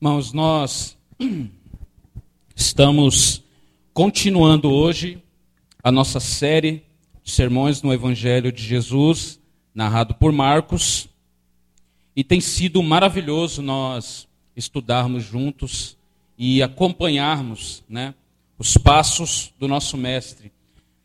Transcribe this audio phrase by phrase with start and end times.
[0.00, 0.96] Irmãos, nós
[2.54, 3.42] estamos
[3.92, 5.20] continuando hoje
[5.82, 6.84] a nossa série
[7.24, 9.40] de sermões no Evangelho de Jesus,
[9.74, 11.08] narrado por Marcos,
[12.14, 15.98] e tem sido maravilhoso nós estudarmos juntos
[16.38, 18.14] e acompanharmos né,
[18.56, 20.52] os passos do nosso Mestre.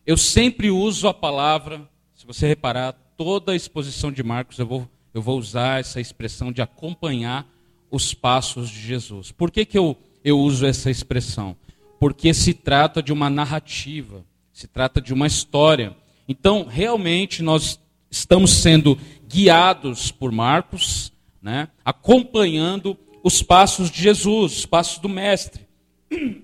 [0.05, 1.81] Eu sempre uso a palavra,
[2.13, 6.51] se você reparar, toda a exposição de Marcos eu vou, eu vou usar essa expressão
[6.51, 7.51] de acompanhar
[7.93, 9.31] os passos de Jesus.
[9.31, 11.55] Por que, que eu, eu uso essa expressão?
[11.99, 15.95] Porque se trata de uma narrativa, se trata de uma história.
[16.27, 17.79] Então, realmente, nós
[18.09, 18.97] estamos sendo
[19.29, 25.61] guiados por Marcos, né, acompanhando os passos de Jesus, os passos do Mestre.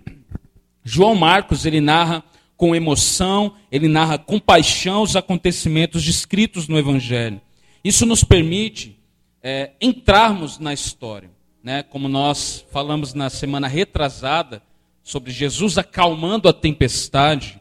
[0.85, 2.23] João Marcos, ele narra
[2.55, 7.41] com emoção, ele narra com paixão os acontecimentos descritos no Evangelho.
[7.83, 8.99] Isso nos permite
[9.41, 14.61] é, entrarmos na história né, como nós falamos na semana retrasada,
[15.03, 17.59] sobre Jesus acalmando a tempestade,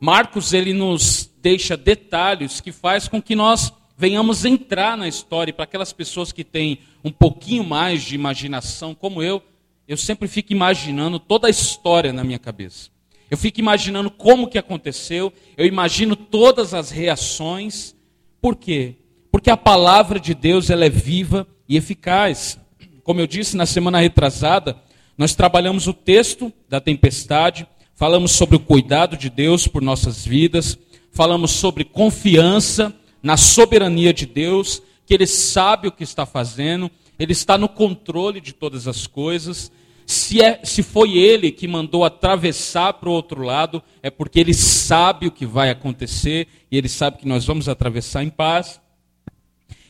[0.00, 5.52] Marcos ele nos deixa detalhes que faz com que nós venhamos entrar na história.
[5.52, 9.42] Para aquelas pessoas que têm um pouquinho mais de imaginação, como eu,
[9.86, 12.90] eu sempre fico imaginando toda a história na minha cabeça.
[13.30, 17.94] Eu fico imaginando como que aconteceu, eu imagino todas as reações.
[18.40, 18.96] Por quê?
[19.32, 22.58] Porque a palavra de Deus ela é viva e eficaz.
[23.04, 24.78] Como eu disse na semana retrasada,
[25.16, 30.78] nós trabalhamos o texto da tempestade, falamos sobre o cuidado de Deus por nossas vidas,
[31.12, 37.32] falamos sobre confiança na soberania de Deus, que Ele sabe o que está fazendo, Ele
[37.32, 39.70] está no controle de todas as coisas.
[40.06, 44.54] Se, é, se foi Ele que mandou atravessar para o outro lado, é porque Ele
[44.54, 48.80] sabe o que vai acontecer e Ele sabe que nós vamos atravessar em paz.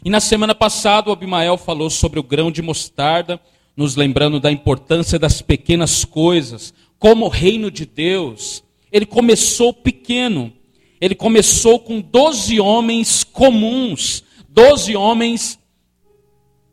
[0.05, 3.41] E na semana passada, o Abimael falou sobre o grão de mostarda,
[3.75, 8.63] nos lembrando da importância das pequenas coisas, como o reino de Deus.
[8.93, 10.53] Ele começou pequeno,
[11.01, 15.59] ele começou com doze homens comuns, doze homens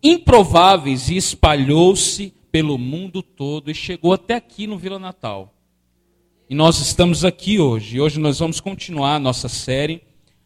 [0.03, 5.55] improváveis, e espalhou-se pelo mundo todo e chegou até aqui no Vila Natal.
[6.49, 10.01] E nós estamos aqui hoje, e hoje nós vamos continuar a nossa série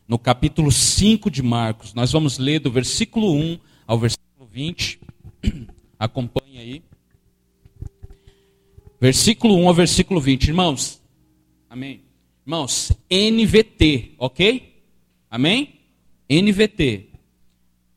[0.08, 1.94] no capítulo 5 de Marcos.
[1.94, 5.00] Nós vamos ler do versículo 1 ao versículo 20.
[5.98, 6.84] Acompanhe aí.
[9.00, 10.48] Versículo 1 ao versículo 20.
[10.48, 11.02] Irmãos,
[11.70, 12.02] amém?
[12.46, 14.84] Irmãos, NVT, ok?
[15.30, 15.80] Amém?
[16.30, 17.10] NVT.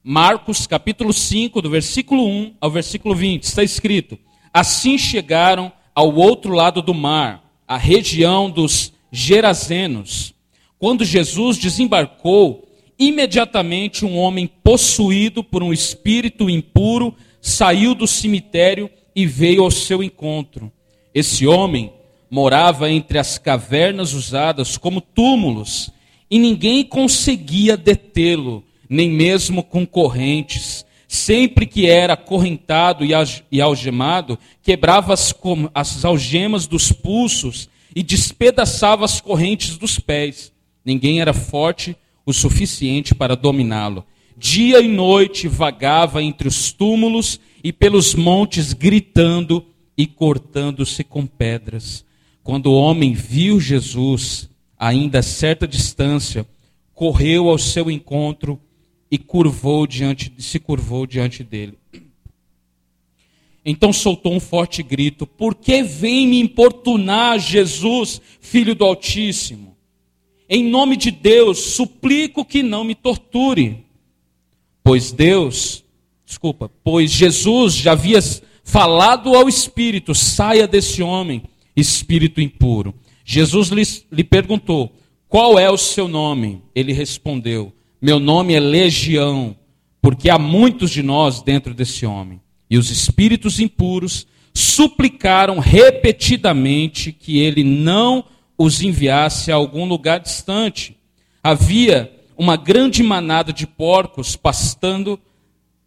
[0.03, 3.43] Marcos capítulo 5, do versículo 1 ao versículo 20.
[3.43, 4.19] Está escrito:
[4.53, 10.35] Assim chegaram ao outro lado do mar, a região dos Gerazenos.
[10.79, 12.69] Quando Jesus desembarcou,
[12.99, 20.03] imediatamente um homem possuído por um espírito impuro saiu do cemitério e veio ao seu
[20.03, 20.71] encontro.
[21.13, 21.93] Esse homem
[22.31, 25.91] morava entre as cavernas usadas como túmulos,
[26.31, 30.85] e ninguém conseguia detê-lo, nem mesmo com correntes.
[31.09, 33.03] Sempre que era acorrentado
[33.51, 35.35] e algemado, quebrava as,
[35.75, 40.53] as algemas dos pulsos e despedaçava as correntes dos pés.
[40.89, 41.95] Ninguém era forte
[42.25, 44.07] o suficiente para dominá-lo.
[44.39, 49.67] Dia e noite vagava entre os túmulos e pelos montes, gritando
[49.99, 52.07] e cortando-se com pedras.
[52.43, 56.47] Quando o homem viu Jesus, ainda a certa distância,
[56.95, 58.59] correu ao seu encontro
[59.11, 61.77] e curvou diante, se curvou diante dele.
[63.63, 69.68] Então soltou um forte grito: Por que vem me importunar, Jesus, filho do Altíssimo?
[70.49, 73.85] Em nome de Deus, suplico que não me torture.
[74.83, 75.85] Pois Deus,
[76.25, 78.21] desculpa, pois Jesus já havia
[78.65, 81.43] falado ao espírito: saia desse homem,
[81.77, 82.95] espírito impuro.
[83.25, 84.93] Jesus lhe, lhe perguntou:
[85.29, 86.63] qual é o seu nome?
[86.75, 89.57] Ele respondeu: meu nome é Legião,
[90.01, 92.41] porque há muitos de nós dentro desse homem.
[92.71, 98.25] E os espíritos impuros suplicaram repetidamente que ele não
[98.59, 100.97] os enviasse a algum lugar distante.
[101.43, 105.19] Havia uma grande manada de porcos pastando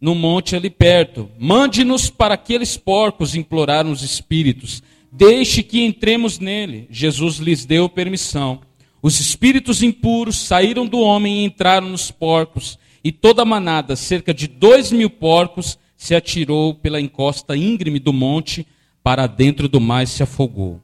[0.00, 1.30] no monte ali perto.
[1.38, 4.82] Mande-nos para aqueles porcos, imploraram os espíritos.
[5.12, 6.88] Deixe que entremos nele.
[6.90, 8.60] Jesus lhes deu permissão.
[9.02, 12.78] Os espíritos impuros saíram do homem e entraram nos porcos.
[13.04, 18.12] E toda a manada, cerca de dois mil porcos, se atirou pela encosta íngreme do
[18.12, 18.66] monte,
[19.02, 20.80] para dentro do mar e se afogou.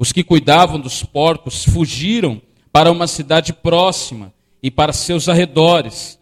[0.00, 2.40] Os que cuidavam dos porcos fugiram
[2.72, 4.32] para uma cidade próxima
[4.62, 6.18] e para seus arredores,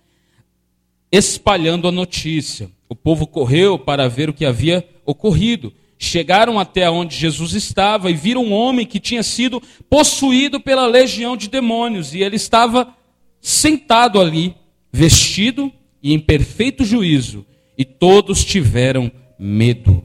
[1.12, 2.72] espalhando a notícia.
[2.88, 5.72] O povo correu para ver o que havia ocorrido.
[5.96, 11.36] Chegaram até onde Jesus estava e viram um homem que tinha sido possuído pela legião
[11.36, 12.92] de demônios, e ele estava
[13.40, 14.56] sentado ali,
[14.92, 15.72] vestido
[16.02, 17.46] e em perfeito juízo,
[17.76, 19.08] e todos tiveram
[19.38, 20.02] medo.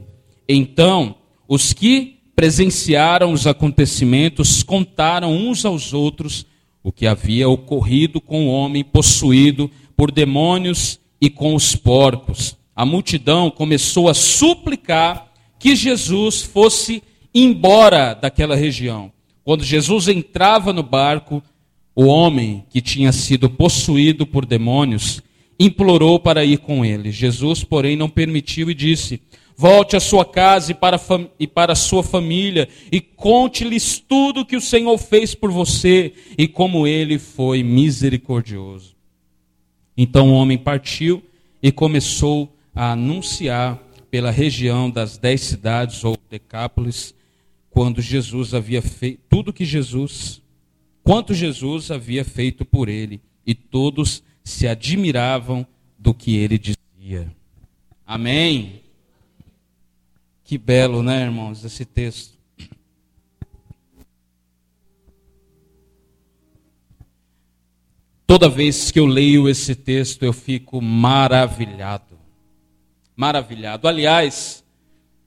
[0.48, 1.16] Então,
[1.48, 6.46] os que presenciaram os acontecimentos contaram uns aos outros
[6.82, 12.56] o que havia ocorrido com o homem possuído por demônios e com os porcos.
[12.76, 17.02] A multidão começou a suplicar que Jesus fosse
[17.34, 19.10] embora daquela região.
[19.42, 21.42] Quando Jesus entrava no barco,
[21.94, 25.22] o homem que tinha sido possuído por demônios
[25.58, 27.10] implorou para ir com ele.
[27.10, 29.20] Jesus, porém, não permitiu e disse:
[29.56, 31.00] Volte à sua casa e para,
[31.38, 36.48] e para a sua família e conte-lhes tudo que o Senhor fez por você e
[36.48, 38.96] como ele foi misericordioso.
[39.96, 41.22] Então o homem partiu
[41.62, 43.80] e começou a anunciar
[44.10, 47.14] pela região das dez cidades ou Decápolis,
[47.70, 50.40] quando Jesus havia feito tudo que Jesus,
[51.02, 55.66] quanto Jesus havia feito por ele, e todos se admiravam
[55.98, 57.34] do que ele dizia.
[58.06, 58.83] Amém.
[60.44, 62.34] Que belo, né, irmãos, esse texto.
[68.26, 72.18] Toda vez que eu leio esse texto, eu fico maravilhado.
[73.16, 73.88] Maravilhado.
[73.88, 74.62] Aliás,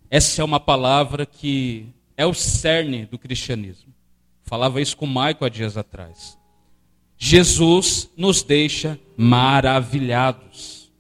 [0.09, 3.93] essa é uma palavra que é o cerne do cristianismo.
[4.43, 6.37] Falava isso com o Maico há dias atrás.
[7.17, 10.91] Jesus nos deixa maravilhados.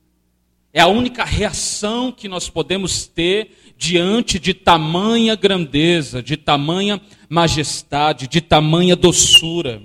[0.73, 8.27] É a única reação que nós podemos ter diante de tamanha grandeza, de tamanha majestade,
[8.27, 9.81] de tamanha doçura.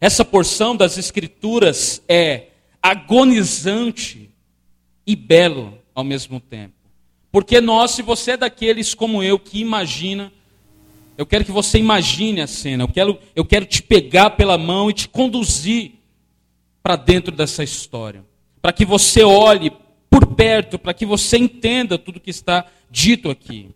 [0.00, 2.48] Essa porção das Escrituras é
[2.82, 4.30] agonizante
[5.06, 6.74] e belo ao mesmo tempo.
[7.30, 10.32] Porque nós, se você é daqueles como eu que imagina,
[11.16, 14.90] eu quero que você imagine a cena, eu quero, eu quero te pegar pela mão
[14.90, 15.92] e te conduzir
[16.82, 18.24] para dentro dessa história.
[18.60, 19.72] Para que você olhe
[20.10, 23.68] por perto, para que você entenda tudo que está dito aqui.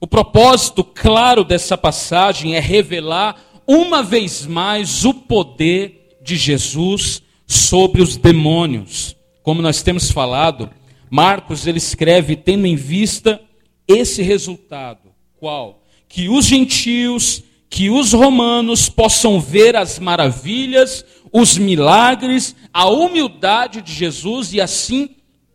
[0.00, 3.36] O propósito claro dessa passagem é revelar
[3.66, 9.16] uma vez mais o poder de Jesus sobre os demônios.
[9.42, 10.70] Como nós temos falado,
[11.10, 13.40] Marcos ele escreve tendo em vista
[13.86, 15.82] esse resultado, qual?
[16.08, 23.92] Que os gentios, que os romanos possam ver as maravilhas, os milagres, a humildade de
[23.92, 25.10] Jesus e assim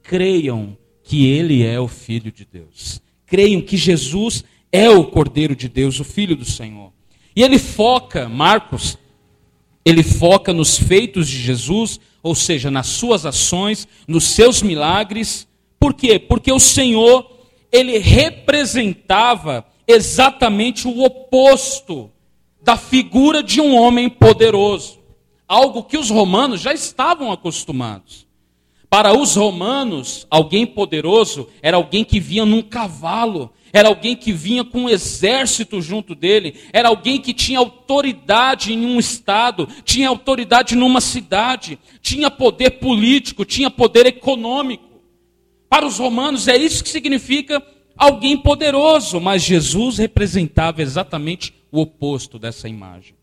[0.08, 3.02] creiam que ele é o Filho de Deus.
[3.26, 6.92] Creiam que Jesus é o Cordeiro de Deus, o Filho do Senhor.
[7.36, 8.98] E ele foca, Marcos,
[9.86, 15.48] ele foca nos feitos de Jesus, ou seja, nas suas ações, nos seus milagres.
[15.80, 16.18] Por quê?
[16.18, 17.30] Porque o Senhor,
[17.72, 22.10] ele representava exatamente o oposto
[22.62, 25.00] da figura de um homem poderoso.
[25.48, 28.27] Algo que os romanos já estavam acostumados.
[28.90, 34.64] Para os romanos, alguém poderoso era alguém que vinha num cavalo, era alguém que vinha
[34.64, 40.76] com um exército junto dele, era alguém que tinha autoridade em um estado, tinha autoridade
[40.76, 45.02] numa cidade, tinha poder político, tinha poder econômico.
[45.70, 47.62] Para os romanos é isso que significa
[47.98, 53.16] alguém poderoso, mas Jesus representava exatamente o oposto dessa imagem.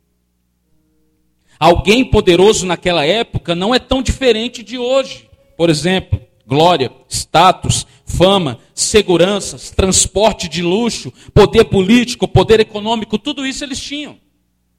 [1.59, 5.31] Alguém poderoso naquela época não é tão diferente de hoje.
[5.57, 13.65] Por exemplo, glória, status, fama, seguranças, transporte de luxo, poder político, poder econômico, tudo isso
[13.65, 14.17] eles tinham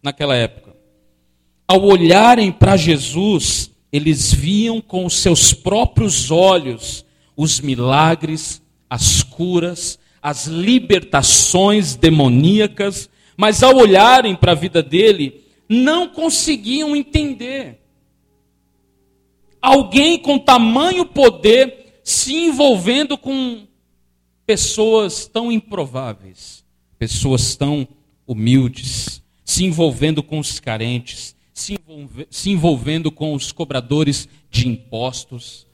[0.02, 0.76] naquela época.
[1.68, 7.06] Ao olharem para Jesus, eles viam com os seus próprios olhos
[7.36, 16.08] os milagres, as curas, as libertações demoníacas, mas ao olharem para a vida dele, não
[16.08, 17.82] conseguiam entender
[19.66, 23.66] alguém com tamanho poder se envolvendo com
[24.46, 26.64] pessoas tão improváveis,
[27.00, 27.88] pessoas tão
[28.28, 35.66] humildes, se envolvendo com os carentes, se, envolve, se envolvendo com os cobradores de impostos.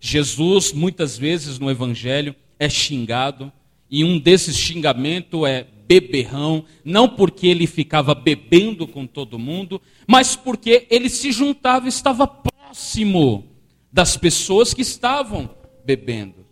[0.00, 3.52] Jesus, muitas vezes no Evangelho, é xingado,
[3.90, 10.36] e um desses xingamentos é beberrão, não porque ele ficava bebendo com todo mundo, mas
[10.36, 12.26] porque ele se juntava, estava
[12.68, 13.46] próximo
[13.90, 15.48] das pessoas que estavam
[15.84, 16.46] bebendo.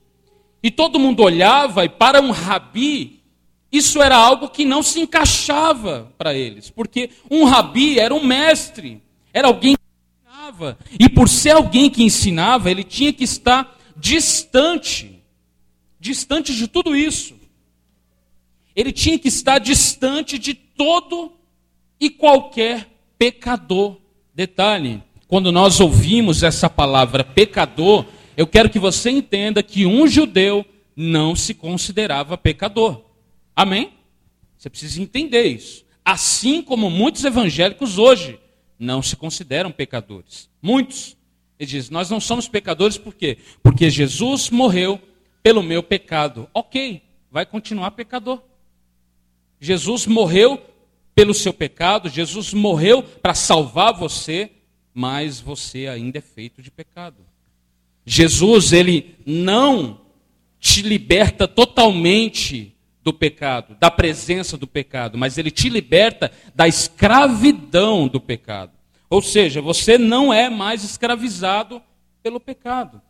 [0.63, 3.23] E todo mundo olhava, e para um rabi,
[3.71, 9.03] isso era algo que não se encaixava para eles, porque um rabi era um mestre,
[9.33, 9.83] era alguém que
[10.25, 15.13] ensinava, e por ser alguém que ensinava, ele tinha que estar distante
[15.99, 17.35] distante de tudo isso.
[18.77, 21.33] Ele tinha que estar distante de todo
[21.99, 22.87] e qualquer
[23.19, 23.97] pecador.
[24.33, 28.05] Detalhe, quando nós ouvimos essa palavra pecador,
[28.37, 30.65] eu quero que você entenda que um judeu
[30.95, 33.03] não se considerava pecador.
[33.55, 33.93] Amém?
[34.57, 35.85] Você precisa entender isso.
[36.05, 38.39] Assim como muitos evangélicos hoje
[38.79, 40.49] não se consideram pecadores.
[40.63, 41.17] Muitos.
[41.59, 43.39] Ele diz: Nós não somos pecadores por quê?
[43.63, 45.01] Porque Jesus morreu
[45.43, 46.49] pelo meu pecado.
[46.55, 48.43] Ok, vai continuar pecador.
[49.61, 50.63] Jesus morreu
[51.15, 54.51] pelo seu pecado, Jesus morreu para salvar você,
[54.99, 57.19] mas você ainda é feito de pecado.
[58.03, 60.01] Jesus, ele não
[60.59, 68.09] te liberta totalmente do pecado, da presença do pecado, mas ele te liberta da escravidão
[68.09, 68.73] do pecado.
[69.11, 71.83] Ou seja, você não é mais escravizado
[72.23, 73.03] pelo pecado.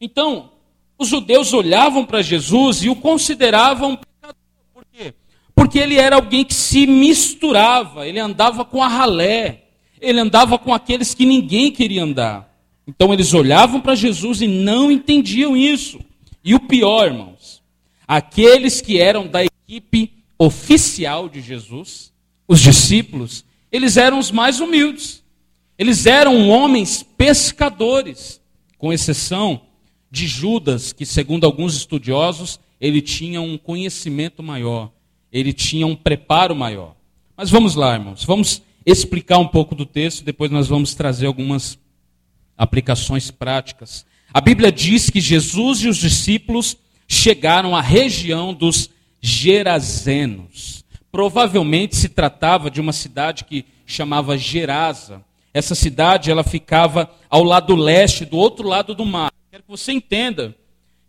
[0.00, 0.50] Então,
[0.96, 4.40] os judeus olhavam para Jesus e o consideravam pecador.
[4.72, 5.12] Por quê?
[5.54, 9.63] Porque ele era alguém que se misturava, ele andava com a ralé,
[10.04, 12.52] ele andava com aqueles que ninguém queria andar.
[12.86, 15.98] Então eles olhavam para Jesus e não entendiam isso.
[16.44, 17.62] E o pior, irmãos,
[18.06, 22.12] aqueles que eram da equipe oficial de Jesus,
[22.46, 25.22] os discípulos, eles eram os mais humildes.
[25.78, 28.40] Eles eram homens pescadores,
[28.78, 29.62] com exceção
[30.10, 34.92] de Judas, que segundo alguns estudiosos, ele tinha um conhecimento maior,
[35.32, 36.94] ele tinha um preparo maior.
[37.36, 41.78] Mas vamos lá, irmãos, vamos explicar um pouco do texto, depois nós vamos trazer algumas
[42.56, 44.04] aplicações práticas.
[44.32, 46.76] A Bíblia diz que Jesus e os discípulos
[47.06, 50.84] chegaram à região dos Gerazenos.
[51.10, 55.24] Provavelmente se tratava de uma cidade que chamava Gerasa.
[55.52, 59.32] Essa cidade ela ficava ao lado leste, do outro lado do mar.
[59.50, 60.54] Quero que você entenda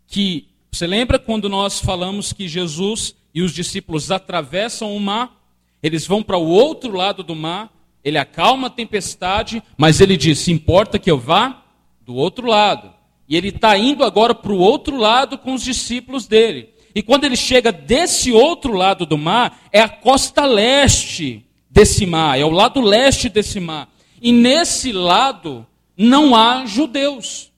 [0.06, 5.35] que, você lembra quando nós falamos que Jesus e os discípulos atravessam o mar,
[5.82, 7.70] eles vão para o outro lado do mar,
[8.04, 11.64] ele acalma a tempestade, mas ele diz: importa que eu vá
[12.00, 12.94] do outro lado.
[13.28, 16.70] E ele está indo agora para o outro lado com os discípulos dele.
[16.94, 22.38] E quando ele chega desse outro lado do mar, é a costa leste desse mar,
[22.38, 23.88] é o lado leste desse mar.
[24.22, 25.66] E nesse lado
[25.96, 27.52] não há judeus.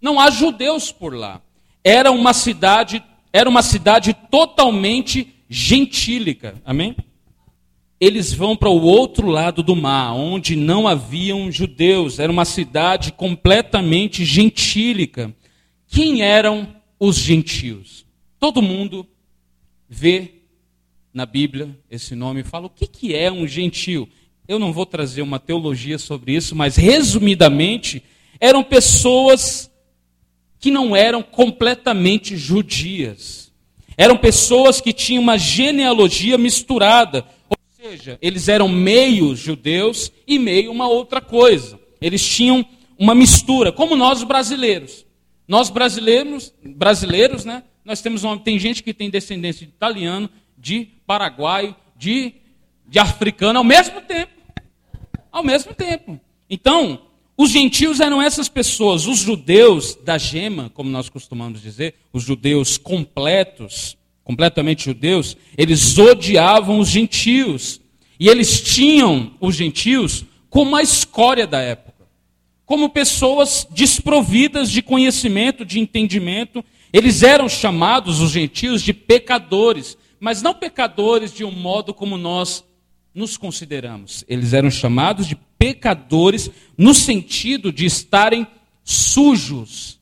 [0.00, 1.40] Não há judeus por lá.
[1.84, 6.60] Era uma cidade, era uma cidade totalmente gentílica.
[6.64, 6.96] Amém?
[8.00, 12.18] Eles vão para o outro lado do mar, onde não haviam judeus.
[12.18, 15.34] Era uma cidade completamente gentílica.
[15.86, 18.04] Quem eram os gentios?
[18.38, 19.06] Todo mundo
[19.88, 20.42] vê
[21.12, 24.08] na Bíblia esse nome e fala: o que, que é um gentio?
[24.46, 28.02] Eu não vou trazer uma teologia sobre isso, mas resumidamente,
[28.38, 29.70] eram pessoas
[30.58, 33.52] que não eram completamente judias.
[33.96, 37.24] Eram pessoas que tinham uma genealogia misturada.
[37.96, 41.78] Seja, eles eram meio judeus e meio uma outra coisa.
[42.00, 42.66] Eles tinham
[42.98, 45.06] uma mistura, como nós brasileiros.
[45.46, 47.62] Nós brasileiros, brasileiros, né?
[47.84, 52.34] Nós temos uma, tem gente que tem descendência de italiano, de paraguaio, de,
[52.88, 54.32] de africano ao mesmo tempo.
[55.30, 56.18] Ao mesmo tempo.
[56.50, 57.02] Então,
[57.36, 62.76] os gentios eram essas pessoas, os judeus da gema, como nós costumamos dizer, os judeus
[62.76, 67.83] completos, completamente judeus, eles odiavam os gentios.
[68.18, 72.06] E eles tinham os gentios como a escória da época,
[72.64, 76.64] como pessoas desprovidas de conhecimento, de entendimento.
[76.92, 82.64] Eles eram chamados, os gentios, de pecadores, mas não pecadores de um modo como nós
[83.14, 84.24] nos consideramos.
[84.28, 88.46] Eles eram chamados de pecadores no sentido de estarem
[88.82, 90.00] sujos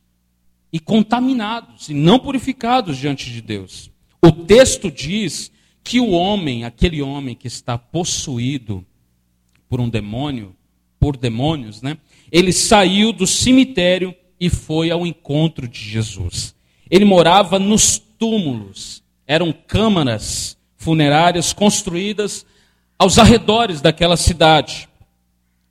[0.72, 3.90] e contaminados e não purificados diante de Deus.
[4.22, 5.52] O texto diz
[5.84, 8.84] que o homem, aquele homem que está possuído
[9.68, 10.54] por um demônio,
[10.98, 11.98] por demônios, né?
[12.30, 16.54] Ele saiu do cemitério e foi ao encontro de Jesus.
[16.90, 22.44] Ele morava nos túmulos, eram câmaras funerárias construídas
[22.98, 24.88] aos arredores daquela cidade.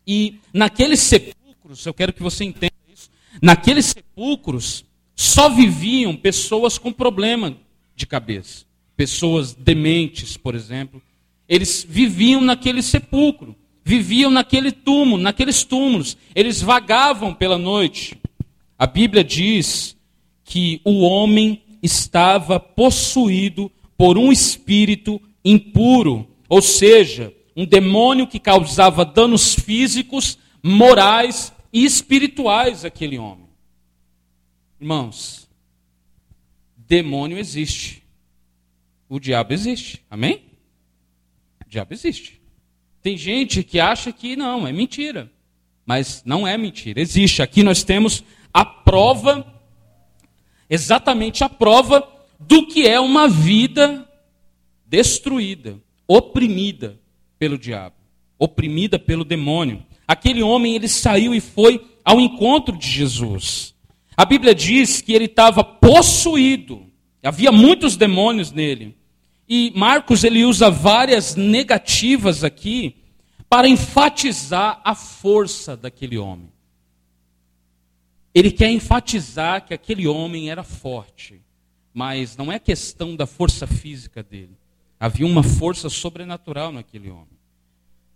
[0.06, 3.10] E naqueles sepulcros, eu quero que você entenda isso,
[3.42, 4.84] naqueles sepulcros
[5.16, 7.56] só viviam pessoas com problema
[7.96, 8.66] de cabeça,
[9.02, 11.02] pessoas dementes, por exemplo.
[11.50, 16.16] Eles viviam naquele sepulcro, viviam naquele túmulo, naqueles túmulos.
[16.36, 18.16] Eles vagavam pela noite.
[18.78, 19.98] A Bíblia diz
[20.44, 26.28] que o homem estava possuído por um espírito impuro.
[26.48, 33.48] Ou seja, um demônio que causava danos físicos, morais e espirituais àquele homem.
[34.80, 35.50] Irmãos,
[36.78, 38.01] demônio existe.
[39.12, 40.02] O diabo existe.
[40.10, 40.42] Amém?
[41.66, 42.42] O diabo existe.
[43.02, 45.30] Tem gente que acha que não, é mentira.
[45.86, 47.42] Mas não é mentira, existe.
[47.42, 49.46] Aqui nós temos a prova,
[50.70, 52.08] exatamente a prova
[52.40, 54.10] do que é uma vida
[54.86, 55.78] destruída,
[56.08, 56.98] oprimida
[57.38, 57.98] pelo diabo,
[58.40, 59.86] oprimida pelo demônio.
[60.08, 63.76] Aquele homem, ele saiu e foi ao encontro de Jesus.
[64.16, 66.86] A Bíblia diz que ele estava possuído.
[67.22, 69.01] Havia muitos demônios nele.
[69.54, 72.96] E Marcos ele usa várias negativas aqui
[73.50, 76.48] para enfatizar a força daquele homem.
[78.34, 81.42] Ele quer enfatizar que aquele homem era forte,
[81.94, 84.56] mas não é questão da força física dele.
[84.98, 87.38] Havia uma força sobrenatural naquele homem.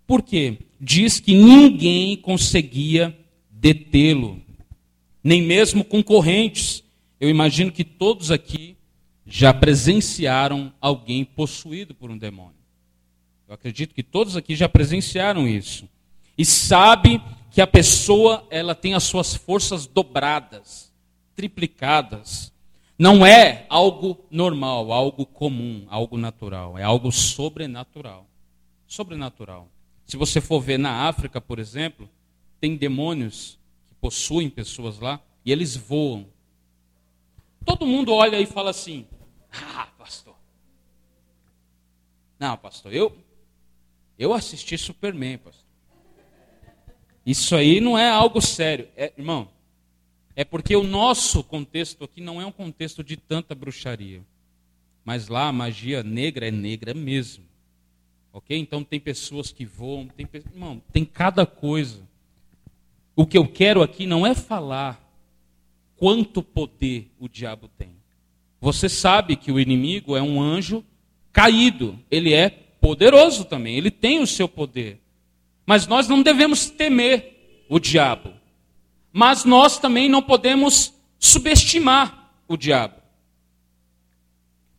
[0.07, 0.57] Por quê?
[0.79, 3.13] Diz que ninguém conseguia
[3.51, 4.41] detê-lo,
[5.21, 6.81] nem mesmo concorrentes.
[7.19, 8.75] Eu imagino que todos aqui
[9.25, 12.55] já presenciaram alguém possuído por um demônio.
[13.48, 15.88] Eu acredito que todos aqui já presenciaram isso.
[16.38, 20.91] E sabe que a pessoa ela tem as suas forças dobradas,
[21.36, 22.51] triplicadas.
[22.98, 28.27] Não é algo normal, algo comum, algo natural, é algo sobrenatural.
[28.88, 29.67] Sobrenatural.
[30.05, 32.10] Se você for ver na África, por exemplo,
[32.60, 36.27] tem demônios que possuem pessoas lá e eles voam.
[37.65, 39.05] Todo mundo olha e fala assim:
[39.63, 40.35] "Ah, pastor.
[42.39, 43.17] Não, pastor, eu
[44.17, 45.65] eu assisti Superman, pastor.
[47.25, 49.50] Isso aí não é algo sério, é, irmão.
[50.35, 54.21] É porque o nosso contexto aqui não é um contexto de tanta bruxaria.
[55.03, 57.45] Mas lá a magia negra é negra mesmo.
[58.31, 58.57] Ok?
[58.57, 62.01] Então tem pessoas que voam, tem, irmão, tem cada coisa.
[63.15, 65.01] O que eu quero aqui não é falar
[65.95, 67.95] quanto poder o diabo tem.
[68.65, 70.84] Você sabe que o inimigo é um anjo
[71.31, 72.00] caído.
[72.10, 75.00] Ele é poderoso também, ele tem o seu poder.
[75.68, 78.33] Mas nós não devemos temer o diabo.
[79.13, 82.96] Mas nós também não podemos subestimar o diabo.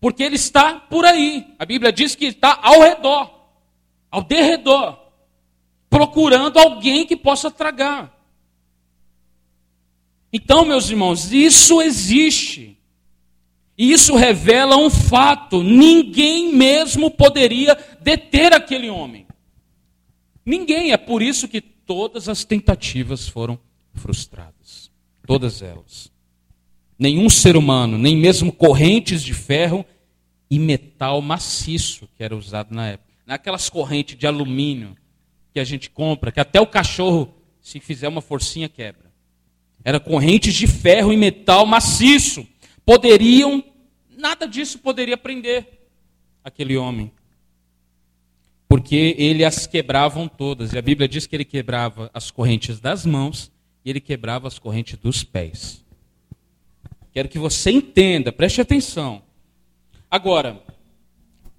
[0.00, 1.54] Porque ele está por aí.
[1.56, 3.30] A Bíblia diz que está ao redor,
[4.10, 4.98] ao derredor,
[5.88, 8.12] procurando alguém que possa tragar.
[10.32, 12.75] Então, meus irmãos, isso existe.
[13.78, 19.26] E isso revela um fato: ninguém mesmo poderia deter aquele homem.
[20.44, 20.92] Ninguém.
[20.92, 23.58] É por isso que todas as tentativas foram
[23.94, 24.90] frustradas.
[25.26, 26.10] Todas elas.
[26.98, 29.84] Nenhum ser humano, nem mesmo correntes de ferro
[30.50, 33.12] e metal maciço que era usado na época.
[33.26, 34.96] Naquelas correntes de alumínio
[35.52, 39.10] que a gente compra, que até o cachorro, se fizer uma forcinha, quebra.
[39.84, 42.46] Era correntes de ferro e metal maciço.
[42.86, 43.62] Poderiam,
[44.16, 45.88] nada disso poderia prender
[46.42, 47.12] aquele homem.
[48.68, 50.72] Porque ele as quebravam todas.
[50.72, 53.50] E a Bíblia diz que ele quebrava as correntes das mãos
[53.84, 55.84] e ele quebrava as correntes dos pés.
[57.12, 59.22] Quero que você entenda, preste atenção.
[60.10, 60.62] Agora,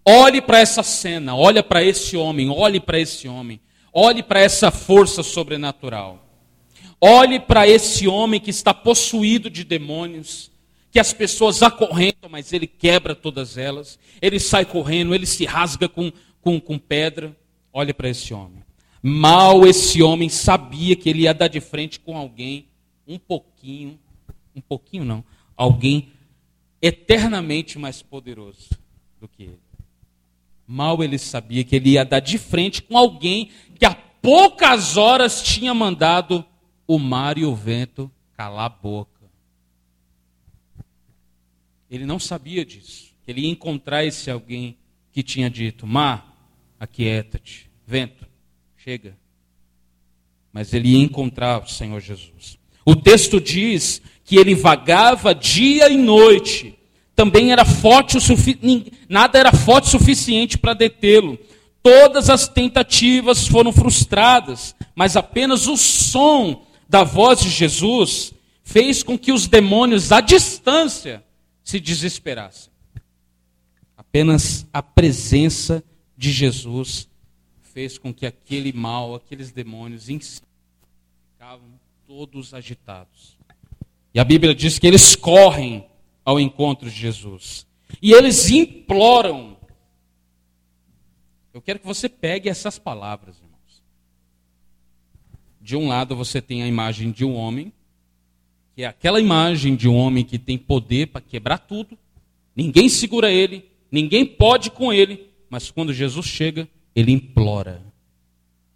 [0.06, 3.60] olhe para essa cena, olhe para esse homem, olhe para esse homem,
[3.92, 6.24] olhe para essa força sobrenatural.
[7.02, 10.50] Olhe para esse homem que está possuído de demônios,
[10.98, 14.00] que as pessoas acorrentam, mas ele quebra todas elas.
[14.20, 17.38] Ele sai correndo, ele se rasga com, com, com pedra.
[17.72, 18.64] Olhe para esse homem.
[19.04, 22.66] Mal esse homem sabia que ele ia dar de frente com alguém
[23.08, 24.00] um pouquinho,
[24.56, 25.24] um pouquinho não,
[25.56, 26.10] alguém
[26.82, 28.70] eternamente mais poderoso
[29.22, 29.60] do que ele.
[30.66, 35.44] Mal ele sabia que ele ia dar de frente com alguém que há poucas horas
[35.44, 36.44] tinha mandado
[36.88, 39.17] o mar e o vento calar a boca.
[41.90, 43.14] Ele não sabia disso.
[43.28, 44.78] Ele ia encontrar esse alguém
[45.12, 46.36] que tinha dito: Mar,
[46.80, 48.26] aquieta-te, vento,
[48.78, 49.18] chega.
[50.52, 52.58] Mas ele ia encontrar o Senhor Jesus.
[52.86, 56.78] O texto diz que ele vagava dia e noite.
[57.16, 61.38] Também era forte o suficiente, nada era forte o suficiente para detê-lo.
[61.82, 69.18] Todas as tentativas foram frustradas, mas apenas o som da voz de Jesus fez com
[69.18, 71.24] que os demônios à distância
[71.68, 72.72] se desesperassem.
[73.98, 75.84] Apenas a presença
[76.16, 77.10] de Jesus
[77.62, 80.40] fez com que aquele mal, aqueles demônios em si,
[81.34, 81.68] ficavam
[82.08, 83.38] todos agitados.
[84.14, 85.86] E a Bíblia diz que eles correm
[86.24, 87.68] ao encontro de Jesus.
[88.02, 89.58] E eles imploram.
[91.54, 93.84] Eu quero que você pegue essas palavras, irmãos.
[95.60, 97.74] De um lado você tem a imagem de um homem,
[98.78, 101.98] que é aquela imagem de um homem que tem poder para quebrar tudo,
[102.58, 107.84] Ninguém segura ele, ninguém pode com ele, mas quando Jesus chega, ele implora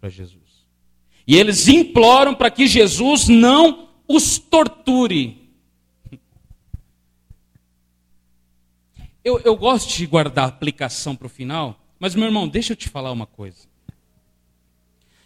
[0.00, 0.40] para Jesus.
[1.26, 5.50] E eles imploram para que Jesus não os torture.
[9.24, 12.76] Eu, eu gosto de guardar a aplicação para o final, mas meu irmão, deixa eu
[12.76, 13.66] te falar uma coisa.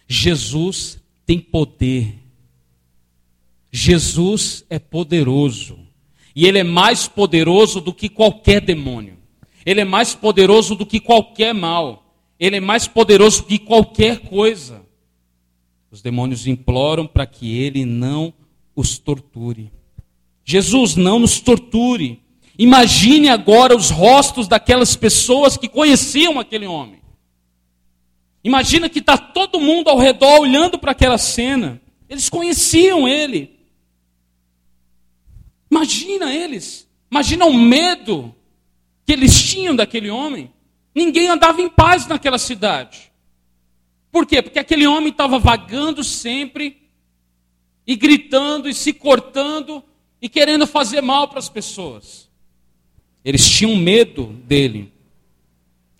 [0.07, 2.15] Jesus tem poder.
[3.71, 5.79] Jesus é poderoso.
[6.35, 9.17] E ele é mais poderoso do que qualquer demônio.
[9.65, 12.15] Ele é mais poderoso do que qualquer mal.
[12.39, 14.85] Ele é mais poderoso do que qualquer coisa.
[15.91, 18.33] Os demônios imploram para que ele não
[18.75, 19.71] os torture.
[20.45, 22.21] Jesus, não nos torture.
[22.57, 27.01] Imagine agora os rostos daquelas pessoas que conheciam aquele homem.
[28.43, 31.81] Imagina que está todo mundo ao redor olhando para aquela cena.
[32.07, 33.56] Eles conheciam ele.
[35.69, 36.87] Imagina eles.
[37.09, 38.33] Imagina o medo
[39.05, 40.51] que eles tinham daquele homem.
[40.93, 43.11] Ninguém andava em paz naquela cidade.
[44.11, 44.41] Por quê?
[44.41, 46.89] Porque aquele homem estava vagando sempre
[47.85, 49.83] e gritando e se cortando
[50.21, 52.29] e querendo fazer mal para as pessoas.
[53.23, 54.91] Eles tinham medo dele.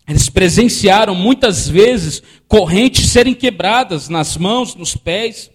[0.08, 5.52] Eles presenciaram muitas vezes correntes serem quebradas nas mãos, nos pés,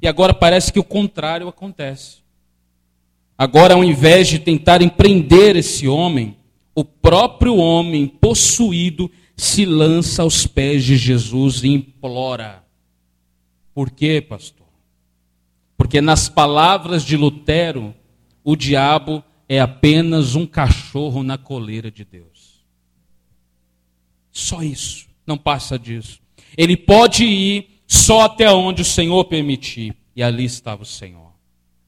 [0.00, 2.18] e agora parece que o contrário acontece.
[3.38, 6.36] Agora, ao invés de tentarem prender esse homem,
[6.74, 12.64] o próprio homem possuído se lança aos pés de Jesus e implora.
[13.74, 14.66] Por quê, pastor?
[15.76, 17.94] Porque, nas palavras de Lutero,
[18.42, 22.64] o diabo é apenas um cachorro na coleira de Deus.
[24.32, 26.20] Só isso, não passa disso.
[26.56, 31.25] Ele pode ir só até onde o Senhor permitir, e ali estava o Senhor.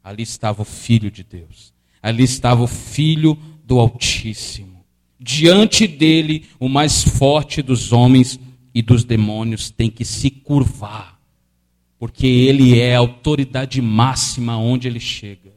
[0.09, 1.75] Ali estava o Filho de Deus.
[2.03, 4.83] Ali estava o Filho do Altíssimo.
[5.21, 8.41] Diante dele, o mais forte dos homens
[8.75, 11.21] e dos demônios tem que se curvar,
[11.99, 15.53] porque ele é a autoridade máxima onde ele chega.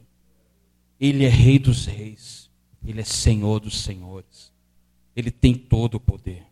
[0.99, 2.49] Ele é Rei dos Reis,
[2.85, 4.51] ele é Senhor dos Senhores,
[5.15, 6.43] ele tem todo o poder.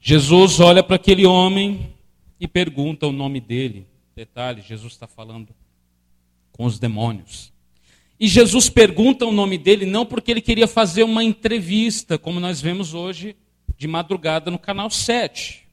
[0.00, 1.92] Jesus olha para aquele homem
[2.40, 3.92] e pergunta o nome dele.
[4.14, 5.54] Detalhe: Jesus está falando
[6.52, 7.52] com os demônios.
[8.18, 12.60] E Jesus pergunta o nome dele não porque ele queria fazer uma entrevista, como nós
[12.60, 13.36] vemos hoje
[13.76, 15.66] de madrugada no canal 7.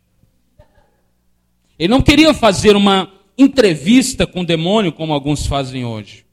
[1.77, 6.25] Ele não queria fazer uma entrevista com o demônio, como alguns fazem hoje.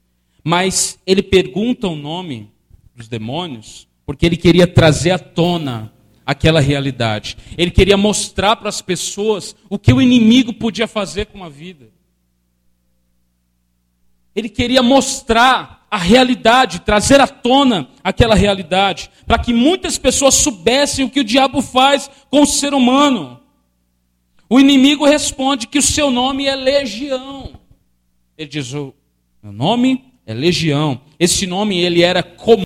[0.43, 2.51] Mas ele pergunta o nome
[2.95, 5.93] dos demônios porque ele queria trazer à tona
[6.25, 7.37] aquela realidade.
[7.57, 11.98] Ele queria mostrar para as pessoas o que o inimigo podia fazer com a vida.
[14.39, 21.05] Ele queria mostrar a realidade, trazer à tona aquela realidade, para que muitas pessoas soubessem
[21.05, 23.41] o que o diabo faz com o ser humano.
[24.49, 27.51] O inimigo responde que o seu nome é legião.
[28.37, 28.95] Ele diz: o
[29.43, 31.01] meu nome é legião.
[31.19, 32.63] Esse nome ele era comum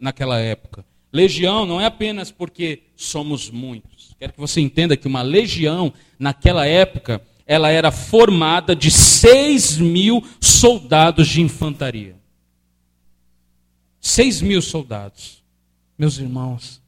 [0.00, 0.84] naquela época.
[1.12, 4.14] Legião não é apenas porque somos muitos.
[4.20, 10.24] Quero que você entenda que uma legião naquela época ela era formada de 6 mil
[10.40, 12.14] soldados de infantaria.
[14.00, 15.42] 6 mil soldados.
[15.98, 16.80] Meus irmãos,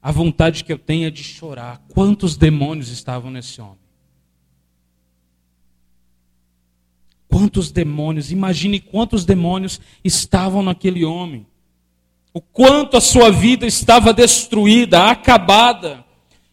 [0.00, 1.82] a vontade que eu tenho é de chorar.
[1.88, 3.80] Quantos demônios estavam nesse homem?
[7.26, 11.44] Quantos demônios, imagine quantos demônios estavam naquele homem.
[12.32, 16.06] O quanto a sua vida estava destruída, acabada.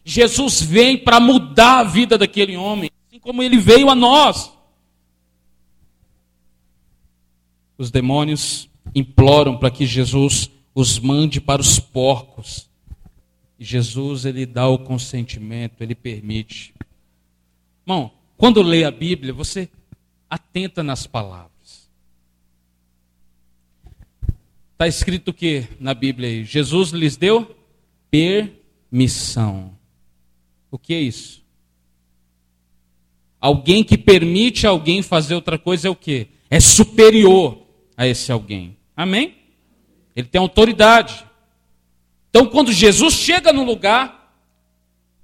[0.08, 4.52] Jesus vem para mudar a vida daquele homem, assim como ele veio a nós.
[7.76, 12.70] Os demônios imploram para que Jesus os mande para os porcos.
[13.58, 16.72] E Jesus ele dá o consentimento, ele permite.
[17.84, 19.68] Irmão, quando lê a Bíblia, você
[20.30, 21.90] atenta nas palavras.
[24.74, 26.44] Está escrito o que na Bíblia aí?
[26.44, 27.56] Jesus lhes deu
[28.08, 29.75] permissão.
[30.76, 31.42] O que é isso?
[33.40, 36.26] Alguém que permite alguém fazer outra coisa é o que?
[36.50, 38.76] É superior a esse alguém.
[38.94, 39.36] Amém?
[40.14, 41.24] Ele tem autoridade.
[42.28, 44.38] Então, quando Jesus chega no lugar,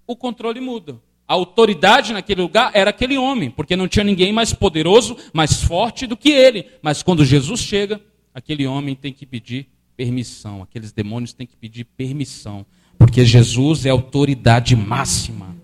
[0.06, 0.98] o controle muda.
[1.28, 6.06] A autoridade naquele lugar era aquele homem, porque não tinha ninguém mais poderoso, mais forte
[6.06, 6.64] do que ele.
[6.80, 8.00] Mas quando Jesus chega,
[8.32, 12.64] aquele homem tem que pedir permissão, aqueles demônios têm que pedir permissão
[13.02, 15.56] porque Jesus é autoridade máxima.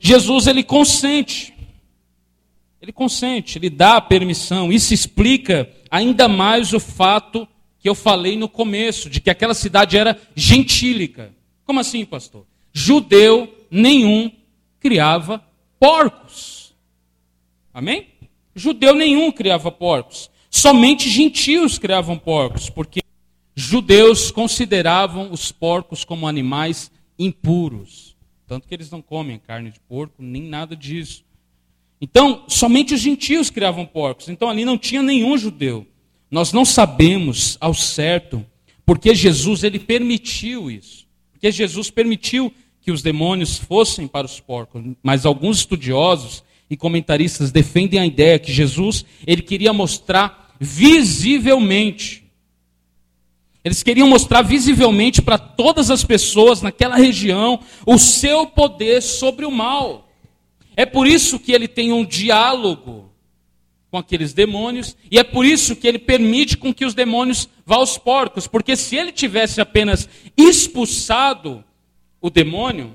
[0.00, 1.52] Jesus ele consente.
[2.80, 4.72] Ele consente, ele dá a permissão.
[4.72, 7.46] Isso explica ainda mais o fato
[7.78, 11.30] que eu falei no começo, de que aquela cidade era gentílica.
[11.66, 12.46] Como assim, pastor?
[12.72, 14.32] Judeu nenhum
[14.80, 15.44] criava
[15.78, 16.74] porcos.
[17.74, 18.06] Amém?
[18.54, 20.30] Judeu nenhum criava porcos.
[20.50, 23.02] Somente gentios criavam porcos, porque
[23.54, 28.16] judeus consideravam os porcos como animais impuros.
[28.46, 31.24] Tanto que eles não comem carne de porco, nem nada disso.
[32.00, 34.28] Então, somente os gentios criavam porcos.
[34.28, 35.86] Então, ali não tinha nenhum judeu.
[36.30, 38.44] Nós não sabemos ao certo
[38.84, 41.06] porque Jesus ele permitiu isso.
[41.30, 44.82] Porque Jesus permitiu que os demônios fossem para os porcos.
[45.02, 52.21] Mas alguns estudiosos e comentaristas defendem a ideia que Jesus ele queria mostrar visivelmente.
[53.64, 59.50] Eles queriam mostrar visivelmente para todas as pessoas naquela região o seu poder sobre o
[59.50, 60.08] mal.
[60.76, 63.12] É por isso que ele tem um diálogo
[63.90, 67.76] com aqueles demônios, e é por isso que ele permite com que os demônios vá
[67.76, 71.62] aos porcos, porque se ele tivesse apenas expulsado
[72.18, 72.94] o demônio,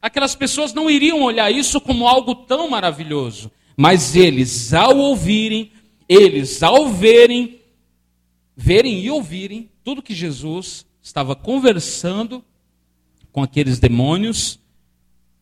[0.00, 3.50] aquelas pessoas não iriam olhar isso como algo tão maravilhoso.
[3.76, 5.70] Mas eles, ao ouvirem,
[6.08, 7.60] eles, ao verem,
[8.56, 12.44] verem e ouvirem tudo que Jesus estava conversando
[13.32, 14.60] com aqueles demônios,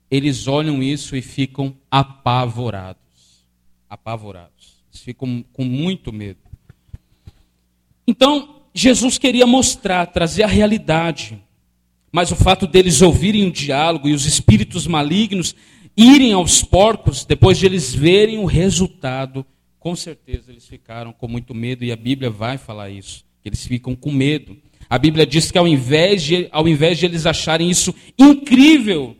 [0.08, 3.44] eles olham isso e ficam apavorados.
[3.90, 4.84] Apavorados.
[4.88, 6.38] Eles ficam com muito medo.
[8.06, 11.42] Então, Jesus queria mostrar, trazer a realidade
[12.12, 15.56] mas o fato deles ouvirem o diálogo e os espíritos malignos
[15.96, 19.44] irem aos porcos, depois de eles verem o resultado,
[19.80, 23.94] com certeza eles ficaram com muito medo, e a Bíblia vai falar isso, eles ficam
[23.94, 24.56] com medo.
[24.88, 29.16] A Bíblia diz que ao invés de, ao invés de eles acharem isso incrível,